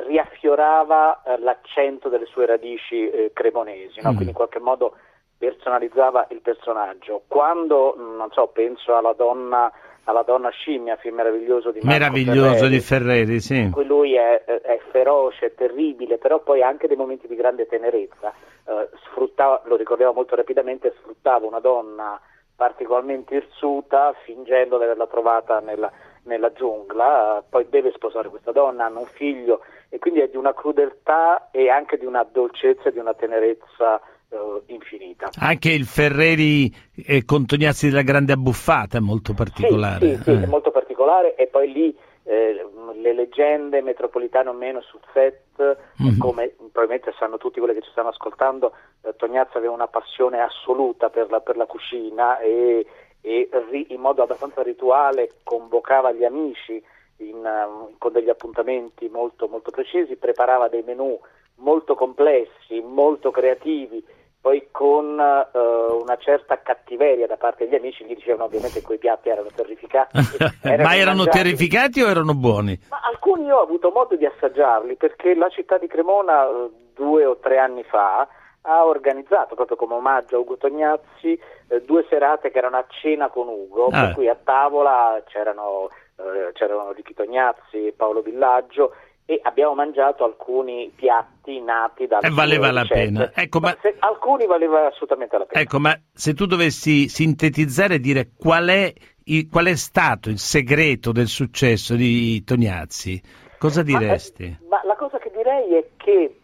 riaffiorava 0.06 1.22
eh, 1.22 1.38
l'accento 1.38 2.08
delle 2.08 2.26
sue 2.26 2.46
radici 2.46 3.08
eh, 3.08 3.30
cremonesi, 3.32 4.00
no? 4.02 4.10
mm. 4.10 4.14
quindi 4.14 4.30
in 4.30 4.36
qualche 4.36 4.60
modo 4.60 4.96
personalizzava 5.36 6.26
il 6.30 6.40
personaggio. 6.40 7.22
Quando, 7.26 7.96
mm, 7.98 8.16
non 8.16 8.30
so, 8.32 8.48
penso 8.48 8.96
alla 8.96 9.12
donna 9.12 9.72
alla 10.04 10.22
donna 10.22 10.50
scimmia, 10.50 10.96
film 10.96 11.14
meraviglioso 11.16 11.70
di 11.70 11.80
Marco 11.82 11.98
Meraviglioso 11.98 12.54
Ferreri, 12.54 12.68
di 12.68 12.80
Ferreri, 12.80 13.40
sì. 13.40 13.58
in 13.58 13.70
cui 13.70 13.86
lui 13.86 14.14
è, 14.14 14.44
è, 14.44 14.78
feroce, 14.90 15.54
terribile, 15.54 16.18
però 16.18 16.40
poi 16.40 16.62
anche 16.62 16.86
dei 16.86 16.96
momenti 16.96 17.26
di 17.26 17.34
grande 17.34 17.66
tenerezza. 17.66 18.32
Uh, 18.64 18.86
sfruttava, 19.06 19.62
lo 19.64 19.76
ricordiamo 19.76 20.12
molto 20.12 20.36
rapidamente, 20.36 20.94
sfruttava 20.98 21.46
una 21.46 21.60
donna 21.60 22.20
particolarmente 22.54 23.34
irsuta, 23.34 24.14
fingendo 24.24 24.76
di 24.78 24.84
averla 24.84 25.06
trovata 25.06 25.60
nella, 25.60 25.90
nella 26.24 26.52
giungla, 26.52 27.42
poi 27.48 27.66
deve 27.68 27.92
sposare 27.94 28.28
questa 28.28 28.52
donna, 28.52 28.86
hanno 28.86 29.00
un 29.00 29.06
figlio 29.06 29.60
e 29.88 29.98
quindi 29.98 30.20
è 30.20 30.28
di 30.28 30.36
una 30.36 30.54
crudeltà 30.54 31.50
e 31.50 31.68
anche 31.70 31.96
di 31.96 32.04
una 32.04 32.26
dolcezza 32.30 32.88
e 32.88 32.92
di 32.92 32.98
una 32.98 33.14
tenerezza 33.14 34.00
uh, 34.28 34.62
infinita. 34.66 35.30
Anche 35.38 35.70
il 35.70 35.84
Ferreri 35.84 36.74
eh, 37.06 37.24
con 37.24 37.46
Tognazzi 37.46 37.88
della 37.88 38.02
Grande 38.02 38.32
Abbuffata 38.32 38.98
è 38.98 39.00
molto 39.00 39.34
particolare. 39.34 40.08
Sì, 40.08 40.16
sì, 40.16 40.22
sì 40.22 40.30
eh. 40.30 40.42
è 40.42 40.46
molto 40.46 40.70
particolare 40.70 41.34
e 41.36 41.46
poi 41.46 41.72
lì 41.72 41.96
eh, 42.24 42.66
le 42.94 43.12
leggende 43.12 43.82
metropolitane 43.82 44.48
o 44.48 44.52
meno 44.52 44.80
sul 44.80 45.00
set, 45.12 45.76
mm-hmm. 46.02 46.18
come 46.18 46.54
probabilmente 46.72 47.14
sanno 47.18 47.36
tutti 47.36 47.60
quelli 47.60 47.74
che 47.74 47.82
ci 47.82 47.90
stanno 47.90 48.08
ascoltando, 48.08 48.72
eh, 49.02 49.14
Tognazzi 49.14 49.56
aveva 49.56 49.74
una 49.74 49.88
passione 49.88 50.40
assoluta 50.40 51.10
per 51.10 51.30
la, 51.30 51.40
per 51.40 51.56
la 51.56 51.66
cucina 51.66 52.38
e, 52.38 52.86
e 53.26 53.48
in 53.88 54.00
modo 54.00 54.22
abbastanza 54.22 54.62
rituale 54.62 55.36
convocava 55.44 56.12
gli 56.12 56.24
amici 56.24 56.82
in, 57.18 57.36
uh, 57.36 57.94
con 57.96 58.12
degli 58.12 58.28
appuntamenti 58.28 59.08
molto, 59.08 59.48
molto 59.48 59.70
precisi, 59.70 60.16
preparava 60.16 60.68
dei 60.68 60.82
menù 60.82 61.18
molto 61.56 61.94
complessi, 61.94 62.82
molto 62.84 63.30
creativi, 63.30 64.04
poi 64.38 64.68
con 64.70 65.18
uh, 65.18 66.02
una 66.02 66.16
certa 66.18 66.60
cattiveria 66.60 67.26
da 67.26 67.38
parte 67.38 67.64
degli 67.64 67.76
amici, 67.76 68.04
gli 68.04 68.14
dicevano 68.14 68.44
ovviamente 68.44 68.80
che 68.80 68.84
quei 68.84 68.98
piatti 68.98 69.30
erano 69.30 69.48
terrificanti. 69.54 70.18
Erano 70.60 70.82
Ma 70.82 70.94
erano 70.94 71.16
mangiati. 71.24 71.38
terrificanti 71.38 72.02
o 72.02 72.08
erano 72.08 72.34
buoni? 72.34 72.78
Ma 72.90 73.00
alcuni 73.04 73.46
io 73.46 73.56
ho 73.56 73.62
avuto 73.62 73.90
modo 73.90 74.16
di 74.16 74.26
assaggiarli 74.26 74.96
perché 74.96 75.34
la 75.34 75.48
città 75.48 75.78
di 75.78 75.86
Cremona 75.86 76.46
uh, 76.46 76.70
due 76.92 77.24
o 77.24 77.38
tre 77.38 77.56
anni 77.56 77.84
fa 77.84 78.28
ha 78.66 78.84
organizzato 78.84 79.54
proprio 79.54 79.76
come 79.76 79.94
omaggio 79.94 80.36
a 80.36 80.38
Ugo 80.38 80.56
Tognazzi 80.56 81.38
eh, 81.68 81.82
due 81.82 82.06
serate 82.08 82.50
che 82.50 82.58
erano 82.58 82.76
a 82.76 82.86
cena 82.88 83.28
con 83.28 83.48
Ugo, 83.48 83.86
ah. 83.86 84.06
per 84.06 84.14
cui 84.14 84.28
a 84.28 84.38
tavola 84.42 85.22
c'erano, 85.26 85.90
eh, 86.16 86.52
c'erano 86.52 86.92
Ricchi 86.92 87.14
Tognazzi 87.14 87.86
e 87.86 87.94
Paolo 87.96 88.22
Villaggio 88.22 88.94
e 89.26 89.40
abbiamo 89.42 89.74
mangiato 89.74 90.24
alcuni 90.24 90.92
piatti 90.94 91.60
nati 91.60 92.06
da 92.06 92.18
E 92.20 92.30
valeva 92.30 92.70
la 92.70 92.84
pena. 92.84 93.30
Ecco, 93.34 93.60
ma... 93.60 93.76
Se, 93.80 93.96
alcuni 93.98 94.46
valeva 94.46 94.86
assolutamente 94.86 95.38
la 95.38 95.44
pena. 95.44 95.60
Ecco, 95.60 95.78
ma 95.78 95.98
se 96.12 96.34
tu 96.34 96.46
dovessi 96.46 97.08
sintetizzare 97.08 97.94
e 97.94 98.00
dire 98.00 98.30
qual 98.36 98.68
è, 98.68 98.92
il, 99.24 99.48
qual 99.48 99.66
è, 99.66 99.76
stato 99.76 100.28
il 100.28 100.38
segreto 100.38 101.12
del 101.12 101.28
successo 101.28 101.94
di 101.94 102.42
Tognazzi, 102.44 103.20
cosa 103.58 103.82
diresti? 103.82 104.58
Ma, 104.68 104.76
ma 104.76 104.84
la 104.84 104.96
cosa 104.96 105.18
che 105.18 105.30
direi 105.34 105.74
è 105.74 105.84
che 105.96 106.38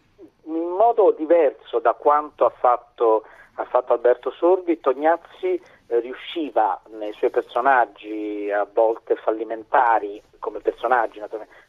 in 0.56 0.68
modo 0.68 1.12
diverso 1.12 1.78
da 1.78 1.92
quanto 1.94 2.44
ha 2.44 2.50
fatto, 2.50 3.24
ha 3.54 3.64
fatto 3.64 3.92
Alberto 3.92 4.30
Sordi, 4.30 4.80
Tognazzi 4.80 5.60
eh, 5.86 6.00
riusciva 6.00 6.80
nei 6.90 7.12
suoi 7.12 7.30
personaggi 7.30 8.50
a 8.50 8.66
volte 8.72 9.16
fallimentari 9.16 10.22
come 10.38 10.60
personaggi, 10.60 11.20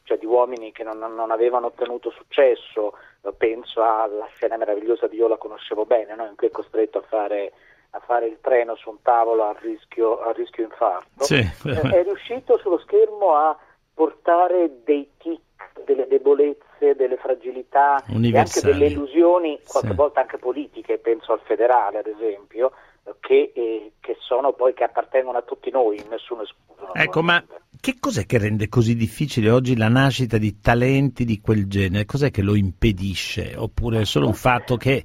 cioè 0.04 0.18
di 0.18 0.26
uomini 0.26 0.72
che 0.72 0.84
non, 0.84 0.98
non 0.98 1.30
avevano 1.30 1.68
ottenuto 1.68 2.10
successo, 2.10 2.94
penso 3.38 3.84
alla 3.84 4.28
scena 4.36 4.58
meravigliosa 4.58 5.08
di 5.08 5.18
Io 5.18 5.28
la 5.28 5.38
conoscevo 5.38 5.86
bene, 5.86 6.16
no? 6.16 6.26
in 6.26 6.36
cui 6.36 6.48
è 6.48 6.52
costretto 6.52 7.00
a 7.00 7.04
fare, 7.08 7.52
a 7.92 8.00
fare 8.00 8.28
il 8.28 8.38
treno 8.42 8.76
su 8.76 8.90
un 8.90 9.02
tavolo 9.02 9.44
a 9.44 9.56
rischio, 9.60 10.22
a 10.22 10.32
rischio 10.32 10.64
infarto, 10.64 11.24
Sì. 11.24 11.36
Eh, 11.40 11.82
è 11.82 12.04
riuscito 12.04 12.58
sullo 12.58 12.80
schermo 12.80 13.36
a 13.36 13.56
portare 13.94 14.84
dei 14.84 15.08
tic, 15.18 15.40
delle 15.86 16.07
debolezze, 16.07 16.95
delle 16.95 17.18
fragilità 17.18 18.03
e 18.05 18.38
anche 18.38 18.62
delle 18.62 18.88
illusioni, 18.88 19.59
qualche 19.68 19.89
Sì. 19.89 19.95
volta 19.95 20.22
anche 20.22 20.38
politiche, 20.38 20.97
penso 20.97 21.34
al 21.34 21.41
federale 21.43 21.99
ad 21.99 22.07
esempio, 22.07 22.72
eh, 23.03 23.14
che, 23.20 23.51
eh, 23.53 23.91
che 23.99 24.16
sono 24.20 24.53
poi 24.53 24.74
che 24.74 24.84
appartengono 24.84 25.38
a 25.38 25.41
tutti 25.41 25.70
noi, 25.72 26.03
nessuno 26.09 26.43
escluso. 26.43 26.93
Ecco, 26.93 27.22
ma 27.22 27.43
che 27.80 27.95
cos'è 27.99 28.26
che 28.26 28.38
rende 28.38 28.68
così 28.68 28.95
difficile 28.95 29.49
oggi 29.49 29.76
la 29.76 29.88
nascita 29.88 30.38
di 30.38 30.59
talenti 30.59 31.26
di 31.26 31.39
quel 31.39 31.68
genere? 31.68 32.05
Cos'è 32.05 32.30
che 32.30 32.41
lo 32.41 32.55
impedisce? 32.55 33.55
Oppure 33.55 34.01
è 34.01 34.05
solo 34.05 34.28
un 34.28 34.34
fatto 34.34 34.78
che 34.78 35.03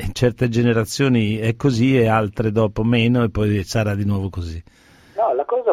in 0.00 0.12
certe 0.12 0.48
generazioni 0.48 1.36
è 1.36 1.54
così 1.56 1.98
e 1.98 2.08
altre 2.08 2.50
dopo 2.50 2.82
meno 2.82 3.22
e 3.22 3.30
poi 3.30 3.62
sarà 3.64 3.94
di 3.94 4.04
nuovo 4.04 4.28
così? 4.30 4.62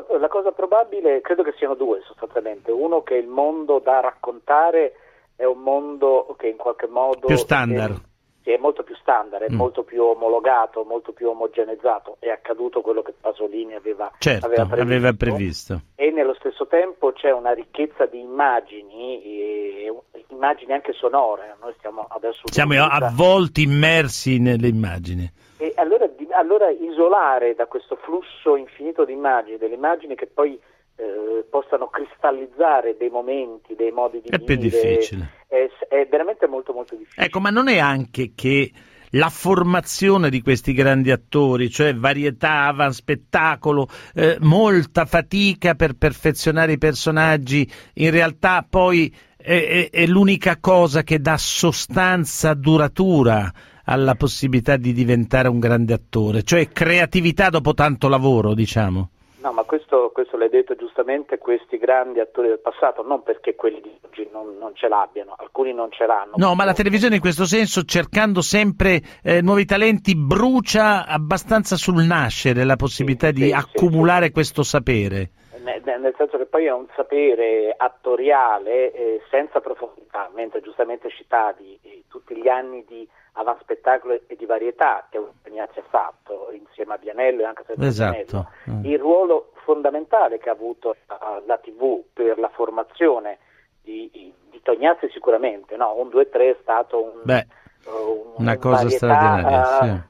Cosa, 0.01 0.17
la 0.17 0.27
cosa 0.27 0.51
probabile 0.51 1.21
credo 1.21 1.43
che 1.43 1.53
siano 1.57 1.75
due 1.75 2.01
sostanzialmente. 2.05 2.71
Uno 2.71 3.03
che 3.03 3.15
il 3.15 3.27
mondo 3.27 3.79
da 3.79 3.99
raccontare 3.99 4.93
è 5.35 5.43
un 5.45 5.59
mondo 5.59 6.33
che 6.37 6.47
in 6.47 6.57
qualche 6.57 6.87
modo 6.87 7.27
Più 7.27 7.35
standard. 7.35 7.93
È, 7.95 7.99
sì, 8.43 8.51
è 8.51 8.57
molto 8.57 8.81
più 8.83 8.95
standard, 8.95 9.43
è 9.43 9.51
Mm. 9.51 9.55
molto 9.55 9.83
più 9.83 10.03
omologato, 10.03 10.83
molto 10.83 11.11
più 11.13 11.29
omogeneizzato. 11.29 12.17
È 12.19 12.29
accaduto 12.29 12.81
quello 12.81 13.01
che 13.03 13.13
Pasolini 13.19 13.75
aveva, 13.75 14.11
Certo, 14.17 14.45
aveva 14.47 14.65
previsto. 14.65 14.93
aveva 14.95 15.13
previsto. 15.13 15.81
E 15.95 16.11
nello 16.11 16.33
stesso 16.33 16.65
tempo 16.67 17.13
c'è 17.13 17.31
una 17.31 17.51
ricchezza 17.53 18.05
di 18.05 18.19
immagini, 18.19 19.21
e, 19.23 19.93
immagini 20.29 20.73
anche 20.73 20.93
sonore. 20.93 21.55
Noi 21.61 21.73
stiamo 21.77 22.05
adesso 22.09 22.41
Siamo 22.45 22.73
avvolti, 22.83 23.61
immersi 23.61 24.39
nelle 24.39 24.67
immagini. 24.67 25.31
e 25.57 25.71
allora, 25.77 26.02
allora 26.35 26.69
isolare 26.69 27.55
da 27.55 27.65
questo 27.67 27.95
flusso 27.95 28.55
infinito 28.55 29.05
di 29.05 29.13
immagini, 29.13 29.57
delle 29.57 29.75
immagini 29.75 30.15
che 30.15 30.27
poi 30.27 30.59
eh, 30.95 31.45
possano 31.49 31.87
cristallizzare 31.87 32.95
dei 32.97 33.09
momenti, 33.09 33.75
dei 33.75 33.91
modi 33.91 34.21
di 34.21 34.29
È 34.29 34.39
più 34.39 34.55
dire, 34.55 34.69
difficile. 34.69 35.29
È, 35.47 35.69
è 35.87 36.07
veramente 36.07 36.47
molto 36.47 36.73
molto 36.73 36.95
difficile. 36.95 37.25
Ecco, 37.25 37.39
ma 37.39 37.49
non 37.49 37.67
è 37.67 37.79
anche 37.79 38.33
che 38.35 38.71
la 39.11 39.29
formazione 39.29 40.29
di 40.29 40.41
questi 40.41 40.73
grandi 40.73 41.11
attori, 41.11 41.69
cioè 41.69 41.95
varietà, 41.95 42.65
avanspettacolo, 42.65 43.87
eh, 44.15 44.37
molta 44.39 45.05
fatica 45.05 45.75
per 45.75 45.93
perfezionare 45.93 46.73
i 46.73 46.77
personaggi, 46.77 47.69
in 47.95 48.11
realtà 48.11 48.65
poi 48.67 49.13
è- 49.37 49.89
è 49.91 50.05
l'unica 50.05 50.57
cosa 50.59 51.03
che 51.03 51.19
dà 51.19 51.37
sostanza 51.37 52.53
duratura 52.53 53.51
alla 53.85 54.15
possibilità 54.15 54.77
di 54.77 54.93
diventare 54.93 55.47
un 55.47 55.59
grande 55.59 55.93
attore, 55.93 56.43
cioè 56.43 56.69
creatività 56.69 57.49
dopo 57.49 57.73
tanto 57.73 58.07
lavoro, 58.07 58.53
diciamo. 58.53 59.09
No, 59.43 59.51
ma 59.51 59.63
questo, 59.63 60.11
questo 60.13 60.37
l'hai 60.37 60.47
detto 60.49 60.73
giustamente, 60.75 61.37
questi 61.37 61.77
grandi 61.77 62.21
attori 62.21 62.47
del 62.47 62.61
passato, 62.61 63.03
non 63.03 63.23
perché 63.23 63.55
quelli 63.55 63.81
di 63.81 63.91
oggi 64.01 64.29
non, 64.31 64.55
non 64.57 64.71
ce 64.73 64.87
l'abbiano, 64.87 65.35
alcuni 65.37 65.73
non 65.73 65.91
ce 65.91 66.05
l'hanno. 66.05 66.31
No, 66.37 66.55
ma 66.55 66.63
la 66.63 66.73
televisione 66.73 67.15
in 67.15 67.21
questo 67.21 67.43
senso, 67.43 67.83
cercando 67.83 68.41
sempre 68.41 69.01
eh, 69.21 69.41
nuovi 69.41 69.65
talenti, 69.65 70.15
brucia 70.15 71.05
abbastanza 71.05 71.75
sul 71.75 72.03
nascere 72.05 72.63
la 72.63 72.77
possibilità 72.77 73.31
di 73.31 73.51
accumulare 73.51 74.31
questo 74.31 74.63
sapere. 74.63 75.31
Ne- 75.63 75.81
ne- 75.83 75.97
Nel 75.97 76.13
senso 76.17 76.37
che 76.37 76.45
poi 76.45 76.65
è 76.65 76.71
un 76.71 76.87
sapere 76.95 77.73
attoriale 77.75 78.91
eh, 78.91 79.21
senza 79.29 79.61
profondità, 79.61 80.29
mentre 80.33 80.61
giustamente 80.61 81.09
citavi 81.09 81.79
eh, 81.81 82.03
tutti 82.09 82.35
gli 82.35 82.47
anni 82.49 82.83
di 82.85 83.07
avanspettacolo 83.33 84.19
e 84.27 84.35
di 84.35 84.45
varietà 84.45 85.07
che 85.09 85.19
Tognazzi 85.41 85.79
ha 85.79 85.83
fatto 85.89 86.49
insieme 86.51 86.93
a 86.93 86.97
Bianello 86.97 87.41
e 87.41 87.45
anche 87.45 87.63
senza 87.65 87.85
Esatto. 87.85 88.47
Bianello, 88.65 88.87
il 88.93 88.99
ruolo 88.99 89.51
fondamentale 89.63 90.37
che 90.37 90.49
ha 90.49 90.53
avuto 90.53 90.93
eh, 90.93 90.97
la 91.45 91.57
TV 91.57 92.03
per 92.13 92.37
la 92.37 92.49
formazione 92.49 93.39
di, 93.81 94.09
di 94.11 94.61
Tognazzi 94.61 95.09
sicuramente, 95.11 95.75
no? 95.77 95.93
un 95.97 96.09
2-3 96.09 96.31
è 96.39 96.57
stato 96.61 97.01
un, 97.03 97.19
Beh, 97.23 97.47
un- 97.85 98.33
una 98.37 98.57
cosa 98.57 98.83
varietà, 98.83 98.95
straordinaria, 98.97 99.79
eh, 99.79 99.85
sì. 99.85 100.01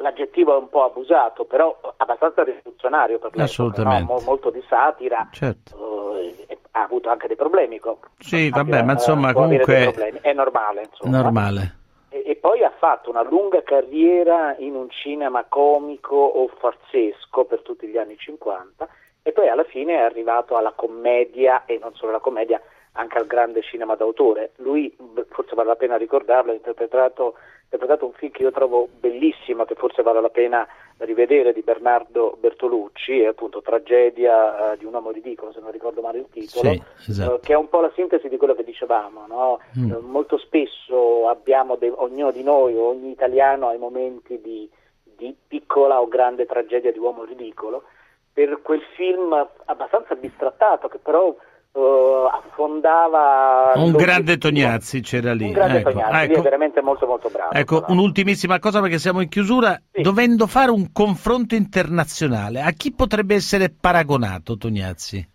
L'aggettivo 0.00 0.54
è 0.54 0.58
un 0.58 0.68
po' 0.68 0.84
abusato, 0.84 1.44
però 1.44 1.78
abbastanza 1.96 2.42
rivoluzionario 2.44 3.18
per 3.18 3.30
l'epoca, 3.30 3.44
Assolutamente. 3.44 4.12
no? 4.12 4.18
Mo- 4.18 4.24
molto 4.24 4.50
di 4.50 4.62
satira, 4.68 5.28
Certo. 5.32 6.16
eh, 6.18 6.58
ha 6.72 6.82
avuto 6.82 7.08
anche 7.08 7.26
dei 7.26 7.36
problemi. 7.36 7.78
co- 7.78 8.00
Sì, 8.18 8.50
anche, 8.52 8.70
vabbè, 8.70 8.82
ma 8.82 8.90
eh, 8.90 8.94
insomma, 8.94 9.32
comunque 9.32 9.92
è 10.20 10.32
normale. 10.32 10.82
Insomma. 10.88 11.20
normale. 11.22 11.76
E, 12.08 12.22
e 12.26 12.36
poi 12.36 12.62
ha 12.62 12.72
fatto 12.78 13.10
una 13.10 13.22
lunga 13.22 13.62
carriera 13.62 14.54
in 14.58 14.74
un 14.74 14.90
cinema 14.90 15.44
comico 15.48 16.16
o 16.16 16.48
farsesco 16.48 17.44
per 17.44 17.60
tutti 17.62 17.86
gli 17.86 17.96
anni 17.96 18.16
50 18.18 18.88
e 19.22 19.32
poi 19.32 19.48
alla 19.48 19.64
fine 19.64 19.94
è 19.94 20.00
arrivato 20.02 20.56
alla 20.56 20.72
commedia 20.72 21.64
e 21.64 21.78
non 21.80 21.94
solo 21.94 22.10
alla 22.10 22.20
commedia, 22.20 22.60
anche 22.92 23.16
al 23.18 23.26
grande 23.26 23.62
cinema 23.62 23.94
d'autore. 23.94 24.52
Lui, 24.56 24.94
forse 25.30 25.54
vale 25.54 25.68
la 25.68 25.76
pena 25.76 25.96
ricordarlo, 25.96 26.50
ha 26.50 26.54
interpretato, 26.54 27.34
interpretato 27.72 28.04
un 28.04 28.12
film 28.12 28.30
che 28.30 28.42
io 28.42 28.50
trovo 28.50 28.86
bellissimo, 29.00 29.64
che 29.64 29.74
forse 29.74 30.02
vale 30.02 30.20
la 30.20 30.28
pena 30.28 30.68
rivedere, 30.98 31.54
di 31.54 31.62
Bernardo 31.62 32.36
Bertolucci, 32.38 33.20
è 33.20 33.26
appunto 33.28 33.62
Tragedia 33.62 34.72
eh, 34.72 34.76
di 34.76 34.84
un 34.84 34.92
uomo 34.92 35.10
ridicolo, 35.10 35.52
se 35.52 35.60
non 35.60 35.70
ricordo 35.70 36.02
male 36.02 36.18
il 36.18 36.26
titolo, 36.30 36.70
Sì, 36.70 37.10
esatto. 37.10 37.36
eh, 37.36 37.40
che 37.40 37.54
è 37.54 37.56
un 37.56 37.68
po' 37.70 37.80
la 37.80 37.90
sintesi 37.94 38.28
di 38.28 38.36
quello 38.36 38.54
che 38.54 38.64
dicevamo, 38.64 39.26
no? 39.26 39.60
Mm. 39.78 39.90
Eh, 39.90 39.98
molto 40.00 40.36
spesso 40.36 41.28
abbiamo, 41.28 41.76
dei- 41.76 41.92
ognuno 41.94 42.30
di 42.30 42.42
noi, 42.42 42.76
ogni 42.76 43.10
italiano 43.10 43.68
ha 43.68 43.74
i 43.74 43.78
momenti 43.78 44.38
di, 44.40 44.68
di 45.02 45.34
piccola 45.48 46.00
o 46.00 46.08
grande 46.08 46.44
tragedia 46.44 46.92
di 46.92 46.98
uomo 46.98 47.24
ridicolo, 47.24 47.84
per 48.32 48.60
quel 48.62 48.82
film 48.96 49.32
abbastanza 49.64 50.14
bistrattato 50.14 50.88
che 50.88 50.98
però 50.98 51.34
affondava... 52.62 53.72
Un 53.76 53.92
grande 53.92 54.38
Tognazzi 54.38 55.00
c'era 55.00 55.34
lì. 55.34 55.44
Un 55.44 55.52
grande 55.52 55.78
ecco, 55.78 55.90
Tognazzi, 55.90 56.12
lui 56.12 56.20
è 56.20 56.30
ecco. 56.30 56.42
veramente 56.42 56.82
molto 56.82 57.06
molto 57.06 57.28
bravo. 57.28 57.52
Ecco, 57.52 57.84
un'ultimissima 57.88 58.58
cosa 58.58 58.80
perché 58.80 58.98
siamo 58.98 59.20
in 59.20 59.28
chiusura. 59.28 59.80
Dovendo 59.90 60.46
fare 60.46 60.70
un 60.70 60.92
confronto 60.92 61.54
internazionale, 61.54 62.60
a 62.60 62.70
chi 62.70 62.92
potrebbe 62.92 63.34
essere 63.34 63.70
paragonato 63.70 64.56
Tognazzi? 64.56 65.28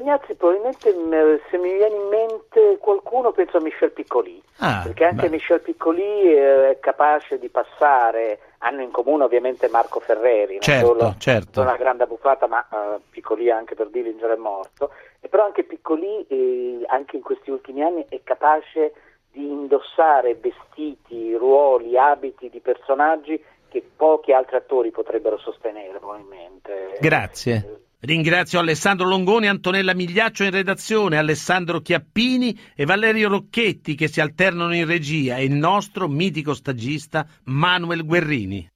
Eh, 0.00 0.04
Tognazzi 0.04 0.34
probabilmente 0.34 0.92
mh, 0.94 1.40
se 1.50 1.58
mi 1.58 1.74
viene 1.74 1.94
in 1.94 2.08
mente 2.08 2.78
qualcuno 2.78 3.32
penso 3.32 3.58
a 3.58 3.60
Michel 3.60 3.90
Piccoli, 3.90 4.42
Ah, 4.58 4.80
perché 4.82 5.04
anche 5.04 5.28
beh. 5.28 5.30
Michel 5.36 5.60
Piccoli 5.60 6.34
eh, 6.34 6.70
è 6.70 6.78
capace 6.80 7.38
di 7.38 7.48
passare, 7.50 8.40
hanno 8.58 8.80
in 8.82 8.90
comune 8.90 9.24
ovviamente 9.24 9.68
Marco 9.68 10.00
Ferreri, 10.00 10.54
non 10.54 10.62
Certo, 10.62 10.86
solo 10.86 11.14
certo. 11.18 11.60
una 11.60 11.76
grande 11.76 12.06
buffata, 12.06 12.46
ma 12.46 12.66
eh, 12.72 13.00
Piccoli 13.10 13.50
anche 13.50 13.74
per 13.74 13.88
Dillinger 13.90 14.30
è 14.30 14.36
morto, 14.36 14.90
e 15.20 15.28
però 15.28 15.44
anche 15.44 15.64
Piccoli 15.64 16.26
eh, 16.28 16.82
anche 16.86 17.16
in 17.16 17.22
questi 17.22 17.50
ultimi 17.50 17.82
anni 17.82 18.06
è 18.08 18.20
capace 18.24 18.92
di 19.30 19.46
indossare 19.46 20.34
vestiti, 20.34 21.34
ruoli, 21.36 21.96
abiti 21.98 22.48
di 22.48 22.60
personaggi 22.60 23.42
che 23.68 23.86
pochi 23.96 24.32
altri 24.32 24.56
attori 24.56 24.90
potrebbero 24.90 25.38
sostenere 25.38 25.98
probabilmente. 25.98 26.96
Grazie. 27.00 27.82
Ringrazio 28.02 28.58
Alessandro 28.58 29.06
Longoni, 29.06 29.46
Antonella 29.46 29.94
Migliaccio 29.94 30.44
in 30.44 30.50
redazione, 30.50 31.18
Alessandro 31.18 31.82
Chiappini 31.82 32.58
e 32.74 32.86
Valerio 32.86 33.28
Rocchetti 33.28 33.94
che 33.94 34.08
si 34.08 34.22
alternano 34.22 34.74
in 34.74 34.86
regia 34.86 35.36
e 35.36 35.44
il 35.44 35.52
nostro 35.52 36.08
mitico 36.08 36.54
stagista 36.54 37.26
Manuel 37.44 38.06
Guerrini. 38.06 38.70